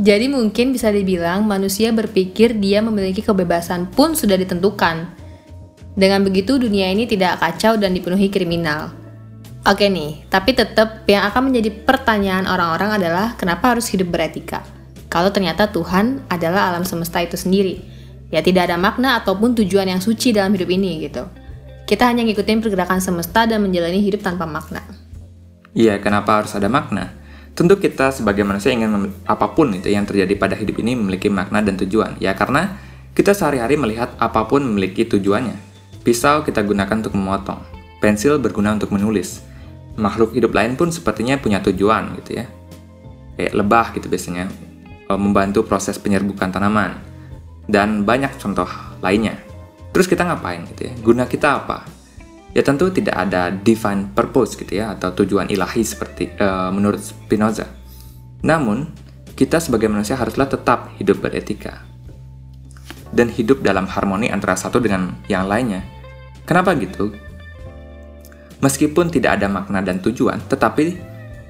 Jadi 0.00 0.32
mungkin 0.32 0.72
bisa 0.72 0.88
dibilang 0.88 1.44
manusia 1.44 1.92
berpikir 1.92 2.56
dia 2.56 2.80
memiliki 2.80 3.20
kebebasan 3.20 3.90
pun 3.92 4.16
sudah 4.16 4.38
ditentukan. 4.38 5.12
Dengan 5.92 6.24
begitu 6.24 6.56
dunia 6.56 6.88
ini 6.88 7.04
tidak 7.04 7.42
kacau 7.42 7.76
dan 7.76 7.92
dipenuhi 7.92 8.30
kriminal. 8.30 8.94
Oke 9.68 9.92
nih, 9.92 10.24
tapi 10.32 10.56
tetap 10.56 11.04
yang 11.04 11.28
akan 11.28 11.52
menjadi 11.52 11.84
pertanyaan 11.84 12.48
orang-orang 12.48 12.96
adalah 12.96 13.36
kenapa 13.36 13.76
harus 13.76 13.92
hidup 13.92 14.08
beretika? 14.08 14.64
Kalau 15.12 15.28
ternyata 15.28 15.68
Tuhan 15.68 16.24
adalah 16.32 16.72
alam 16.72 16.88
semesta 16.88 17.20
itu 17.20 17.36
sendiri, 17.36 17.82
ya 18.32 18.40
tidak 18.40 18.72
ada 18.72 18.80
makna 18.80 19.20
ataupun 19.20 19.52
tujuan 19.60 19.90
yang 19.90 20.00
suci 20.00 20.32
dalam 20.32 20.56
hidup 20.56 20.70
ini 20.70 21.04
gitu. 21.04 21.28
Kita 21.90 22.06
hanya 22.06 22.22
ngikutin 22.22 22.62
pergerakan 22.62 23.02
semesta 23.02 23.50
dan 23.50 23.66
menjalani 23.66 23.98
hidup 23.98 24.22
tanpa 24.22 24.46
makna. 24.46 24.78
Iya, 25.74 25.98
kenapa 25.98 26.38
harus 26.38 26.54
ada 26.54 26.70
makna? 26.70 27.18
Tentu 27.58 27.82
kita 27.82 28.14
sebagai 28.14 28.46
manusia 28.46 28.70
ingin 28.70 29.10
apa 29.26 29.50
pun 29.58 29.74
itu 29.74 29.90
yang 29.90 30.06
terjadi 30.06 30.38
pada 30.38 30.54
hidup 30.54 30.78
ini 30.78 30.94
memiliki 30.94 31.26
makna 31.26 31.58
dan 31.58 31.74
tujuan. 31.82 32.14
Ya 32.22 32.30
karena 32.38 32.78
kita 33.10 33.34
sehari-hari 33.34 33.74
melihat 33.74 34.14
apa 34.22 34.46
pun 34.46 34.62
memiliki 34.62 35.02
tujuannya. 35.02 35.58
Pisau 36.06 36.46
kita 36.46 36.62
gunakan 36.62 37.02
untuk 37.02 37.18
memotong. 37.18 37.58
Pensil 37.98 38.38
berguna 38.38 38.70
untuk 38.78 38.94
menulis. 38.94 39.42
Makhluk 39.98 40.30
hidup 40.38 40.54
lain 40.54 40.78
pun 40.78 40.94
sepertinya 40.94 41.42
punya 41.42 41.58
tujuan 41.58 42.14
gitu 42.22 42.38
ya. 42.38 42.46
Kayak 43.34 43.52
lebah 43.58 43.86
gitu 43.98 44.06
biasanya. 44.06 44.46
E, 45.10 45.12
membantu 45.18 45.66
proses 45.66 45.98
penyerbukan 45.98 46.54
tanaman. 46.54 47.02
Dan 47.66 48.06
banyak 48.06 48.38
contoh 48.38 48.70
lainnya. 49.02 49.49
Terus 49.90 50.06
kita 50.06 50.22
ngapain 50.26 50.66
gitu 50.70 50.90
ya? 50.90 50.92
Guna 51.02 51.26
kita 51.26 51.66
apa? 51.66 51.86
Ya 52.50 52.66
tentu 52.66 52.90
tidak 52.90 53.14
ada 53.14 53.54
divine 53.54 54.10
purpose 54.10 54.58
gitu 54.58 54.82
ya 54.82 54.94
atau 54.98 55.14
tujuan 55.14 55.46
ilahi 55.50 55.82
seperti 55.86 56.34
uh, 56.38 56.70
menurut 56.74 56.98
Spinoza. 56.98 57.70
Namun, 58.42 58.90
kita 59.38 59.62
sebagai 59.62 59.86
manusia 59.86 60.18
haruslah 60.18 60.50
tetap 60.50 60.90
hidup 60.98 61.22
beretika 61.22 61.86
dan 63.14 63.30
hidup 63.30 63.62
dalam 63.62 63.86
harmoni 63.86 64.30
antara 64.30 64.58
satu 64.58 64.82
dengan 64.82 65.14
yang 65.30 65.46
lainnya. 65.46 65.82
Kenapa 66.46 66.74
gitu? 66.78 67.14
Meskipun 68.60 69.08
tidak 69.08 69.40
ada 69.40 69.48
makna 69.48 69.80
dan 69.80 70.02
tujuan, 70.02 70.42
tetapi 70.44 70.98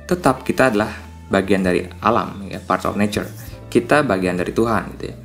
tetap 0.06 0.46
kita 0.46 0.70
adalah 0.70 0.92
bagian 1.32 1.64
dari 1.64 1.86
alam, 2.02 2.46
ya, 2.46 2.62
part 2.62 2.86
of 2.86 2.94
nature. 2.94 3.26
Kita 3.70 4.02
bagian 4.02 4.38
dari 4.38 4.50
Tuhan 4.54 4.82
gitu 4.96 5.04
ya. 5.10 5.16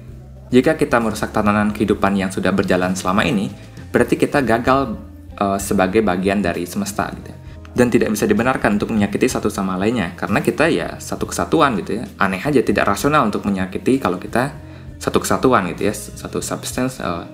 Jika 0.53 0.77
kita 0.77 1.01
merusak 1.01 1.33
tatanan 1.33 1.73
kehidupan 1.73 2.13
yang 2.13 2.29
sudah 2.29 2.53
berjalan 2.53 2.93
selama 2.93 3.25
ini, 3.25 3.49
berarti 3.89 4.13
kita 4.13 4.45
gagal 4.45 4.93
uh, 5.41 5.57
sebagai 5.57 6.05
bagian 6.05 6.39
dari 6.39 6.69
semesta 6.69 7.09
gitu. 7.09 7.33
Dan 7.75 7.91
tidak 7.91 8.13
bisa 8.13 8.23
dibenarkan 8.23 8.79
untuk 8.79 8.93
menyakiti 8.93 9.27
satu 9.27 9.51
sama 9.51 9.75
lainnya 9.75 10.15
karena 10.15 10.39
kita 10.39 10.71
ya 10.71 10.95
satu 10.95 11.27
kesatuan 11.27 11.75
gitu 11.81 11.99
ya. 11.99 12.05
Aneh 12.21 12.39
aja 12.39 12.63
tidak 12.63 12.87
rasional 12.87 13.27
untuk 13.27 13.43
menyakiti 13.43 13.99
kalau 13.99 14.15
kita 14.15 14.53
satu 14.95 15.19
kesatuan 15.19 15.67
gitu 15.75 15.91
ya, 15.91 15.93
satu 15.93 16.39
substance 16.39 17.03
uh, 17.03 17.27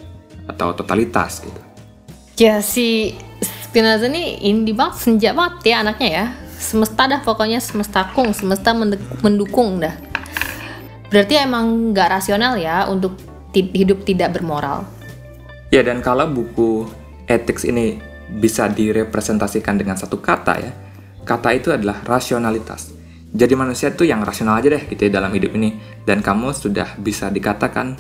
atau 0.50 0.74
totalitas 0.74 1.46
gitu. 1.46 1.62
Ya 2.42 2.58
si 2.66 3.14
Spinoza 3.70 4.10
nih 4.10 4.42
indie 4.50 4.74
banget, 4.74 4.98
senja 4.98 5.30
banget 5.38 5.76
ya 5.76 5.86
anaknya 5.86 6.10
ya. 6.10 6.26
Semesta 6.58 7.06
dah 7.06 7.22
pokoknya 7.22 7.62
semesta 7.62 8.10
kung, 8.14 8.34
semesta 8.34 8.74
mendukung 9.22 9.78
dah 9.78 9.94
Berarti 11.12 11.36
emang 11.36 11.92
nggak 11.92 12.08
rasional 12.08 12.56
ya 12.56 12.88
untuk 12.88 13.20
hidup 13.52 14.08
tidak 14.08 14.40
bermoral. 14.40 14.88
Ya 15.76 15.84
dan 15.84 16.00
kalau 16.00 16.28
buku 16.32 16.88
ethics 17.28 17.68
ini 17.68 18.00
bisa 18.40 18.72
direpresentasikan 18.72 19.76
dengan 19.76 20.00
satu 20.00 20.24
kata 20.24 20.54
ya, 20.64 20.72
kata 21.28 21.52
itu 21.52 21.76
adalah 21.76 22.00
rasionalitas. 22.08 22.96
Jadi 23.32 23.54
manusia 23.56 23.92
itu 23.92 24.08
yang 24.08 24.24
rasional 24.24 24.60
aja 24.60 24.72
deh 24.72 24.84
gitu 24.88 25.08
ya 25.08 25.12
dalam 25.20 25.32
hidup 25.32 25.56
ini 25.56 25.80
dan 26.04 26.20
kamu 26.20 26.52
sudah 26.52 26.96
bisa 27.00 27.32
dikatakan 27.32 27.96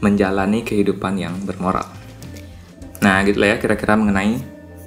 menjalani 0.00 0.64
kehidupan 0.64 1.20
yang 1.20 1.36
bermoral. 1.44 1.84
Nah, 3.00 3.24
gitulah 3.24 3.56
ya 3.56 3.56
kira-kira 3.56 3.96
mengenai 3.96 4.40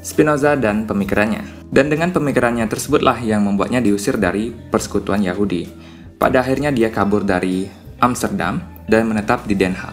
Spinoza 0.04 0.60
dan 0.60 0.84
pemikirannya. 0.84 1.72
Dan 1.72 1.88
dengan 1.88 2.12
pemikirannya 2.12 2.68
tersebutlah 2.68 3.24
yang 3.24 3.48
membuatnya 3.48 3.80
diusir 3.80 4.20
dari 4.20 4.52
persekutuan 4.52 5.24
Yahudi. 5.24 5.92
Pada 6.24 6.40
akhirnya 6.40 6.72
dia 6.72 6.88
kabur 6.88 7.28
dari 7.28 7.68
Amsterdam 8.00 8.64
dan 8.88 9.12
menetap 9.12 9.44
di 9.44 9.60
Den 9.60 9.76
Haag. 9.76 9.92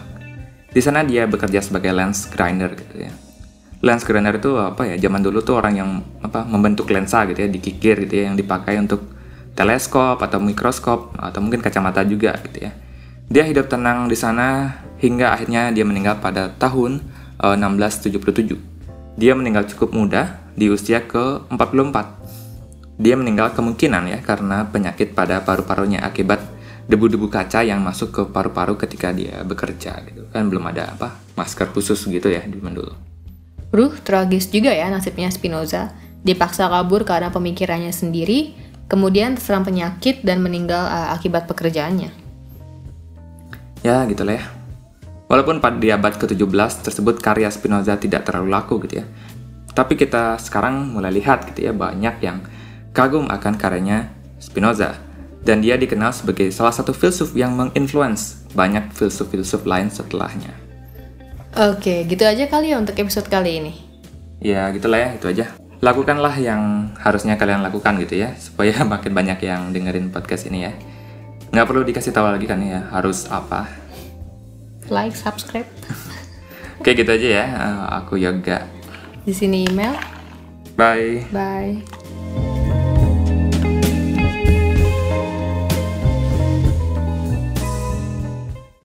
Di 0.71 0.79
sana 0.79 1.03
dia 1.03 1.27
bekerja 1.27 1.59
sebagai 1.59 1.91
lens 1.91 2.31
grinder 2.31 2.71
gitu 2.71 3.03
ya. 3.03 3.11
Lens 3.83 4.07
grinder 4.07 4.39
itu 4.39 4.55
apa 4.55 4.87
ya? 4.87 4.95
Zaman 4.95 5.19
dulu 5.19 5.43
tuh 5.43 5.59
orang 5.59 5.75
yang 5.75 5.99
apa 6.23 6.47
membentuk 6.47 6.87
lensa 6.87 7.27
gitu 7.27 7.35
ya, 7.35 7.51
dikikir 7.51 8.07
gitu 8.07 8.15
ya 8.15 8.31
yang 8.31 8.39
dipakai 8.39 8.79
untuk 8.79 9.11
teleskop 9.59 10.23
atau 10.23 10.39
mikroskop 10.39 11.19
atau 11.19 11.43
mungkin 11.43 11.59
kacamata 11.59 11.99
juga 12.07 12.39
gitu 12.47 12.63
ya. 12.63 12.71
Dia 13.27 13.43
hidup 13.43 13.67
tenang 13.67 14.07
di 14.07 14.15
sana 14.15 14.79
hingga 15.03 15.35
akhirnya 15.35 15.75
dia 15.75 15.83
meninggal 15.83 16.23
pada 16.23 16.47
tahun 16.55 17.03
uh, 17.43 17.59
eh, 17.59 17.59
1677. 17.59 19.19
Dia 19.19 19.35
meninggal 19.35 19.67
cukup 19.67 19.91
muda 19.91 20.39
di 20.55 20.71
usia 20.71 21.03
ke-44 21.03 22.20
dia 22.97 23.15
meninggal 23.15 23.55
kemungkinan 23.55 24.11
ya 24.11 24.19
karena 24.23 24.67
penyakit 24.67 25.13
pada 25.15 25.43
paru-parunya 25.45 26.03
akibat 26.03 26.43
debu-debu 26.89 27.31
kaca 27.31 27.63
yang 27.63 27.79
masuk 27.79 28.09
ke 28.11 28.21
paru-paru 28.27 28.75
ketika 28.75 29.15
dia 29.15 29.45
bekerja 29.47 30.01
gitu 30.07 30.27
kan 30.33 30.51
belum 30.51 30.67
ada 30.67 30.91
apa 30.91 31.15
masker 31.39 31.71
khusus 31.71 32.03
gitu 32.09 32.27
ya 32.27 32.43
di 32.43 32.59
dulu. 32.59 33.11
Ruh 33.71 33.95
tragis 34.03 34.51
juga 34.51 34.75
ya 34.75 34.91
nasibnya 34.91 35.31
Spinoza. 35.31 35.95
Dipaksa 36.21 36.69
kabur 36.69 37.01
karena 37.01 37.33
pemikirannya 37.33 37.89
sendiri, 37.89 38.53
kemudian 38.85 39.33
terserang 39.33 39.65
penyakit 39.65 40.21
dan 40.21 40.43
meninggal 40.43 40.85
uh, 40.85 41.09
akibat 41.17 41.49
pekerjaannya. 41.49 42.13
Ya 43.81 44.05
gitulah 44.05 44.37
ya. 44.37 44.45
Walaupun 45.31 45.63
pada 45.63 45.79
di 45.79 45.89
abad 45.89 46.13
ke-17 46.19 46.83
tersebut 46.85 47.23
karya 47.23 47.47
Spinoza 47.49 47.95
tidak 47.97 48.27
terlalu 48.27 48.51
laku 48.51 48.77
gitu 48.85 49.01
ya. 49.01 49.05
Tapi 49.71 49.95
kita 49.95 50.35
sekarang 50.37 50.91
mulai 50.91 51.09
lihat 51.15 51.47
gitu 51.49 51.65
ya 51.65 51.73
banyak 51.73 52.19
yang 52.19 52.43
kagum 52.91 53.27
akan 53.27 53.55
karyanya 53.55 54.11
Spinoza, 54.41 54.97
dan 55.45 55.61
dia 55.61 55.77
dikenal 55.77 56.13
sebagai 56.13 56.49
salah 56.49 56.73
satu 56.73 56.91
filsuf 56.91 57.37
yang 57.37 57.53
menginfluence 57.53 58.45
banyak 58.57 58.89
filsuf-filsuf 58.93 59.63
lain 59.65 59.93
setelahnya. 59.93 60.53
Oke, 61.51 62.07
gitu 62.07 62.23
aja 62.23 62.47
kali 62.47 62.71
ya 62.73 62.79
untuk 62.79 62.97
episode 62.97 63.27
kali 63.27 63.59
ini. 63.61 63.73
Ya, 64.41 64.71
gitulah 64.73 64.97
ya, 64.97 65.09
itu 65.13 65.29
aja. 65.29 65.53
Lakukanlah 65.81 66.33
yang 66.37 66.93
harusnya 66.97 67.37
kalian 67.37 67.61
lakukan 67.61 68.01
gitu 68.01 68.17
ya, 68.17 68.33
supaya 68.39 68.73
makin 68.93 69.13
banyak 69.13 69.39
yang 69.45 69.69
dengerin 69.69 70.09
podcast 70.09 70.49
ini 70.49 70.65
ya. 70.65 70.73
Nggak 71.51 71.67
perlu 71.67 71.83
dikasih 71.83 72.15
tahu 72.15 72.31
lagi 72.31 72.47
kan 72.47 72.63
ya, 72.63 72.87
harus 72.89 73.27
apa. 73.29 73.67
Like, 74.89 75.13
subscribe. 75.13 75.67
Oke, 76.81 76.97
gitu 76.97 77.13
aja 77.13 77.27
ya. 77.29 77.45
Uh, 77.45 77.83
aku 78.01 78.17
Yoga. 78.17 78.65
Di 79.21 79.35
sini 79.35 79.69
email. 79.69 79.93
Bye. 80.73 81.29
Bye. 81.29 82.00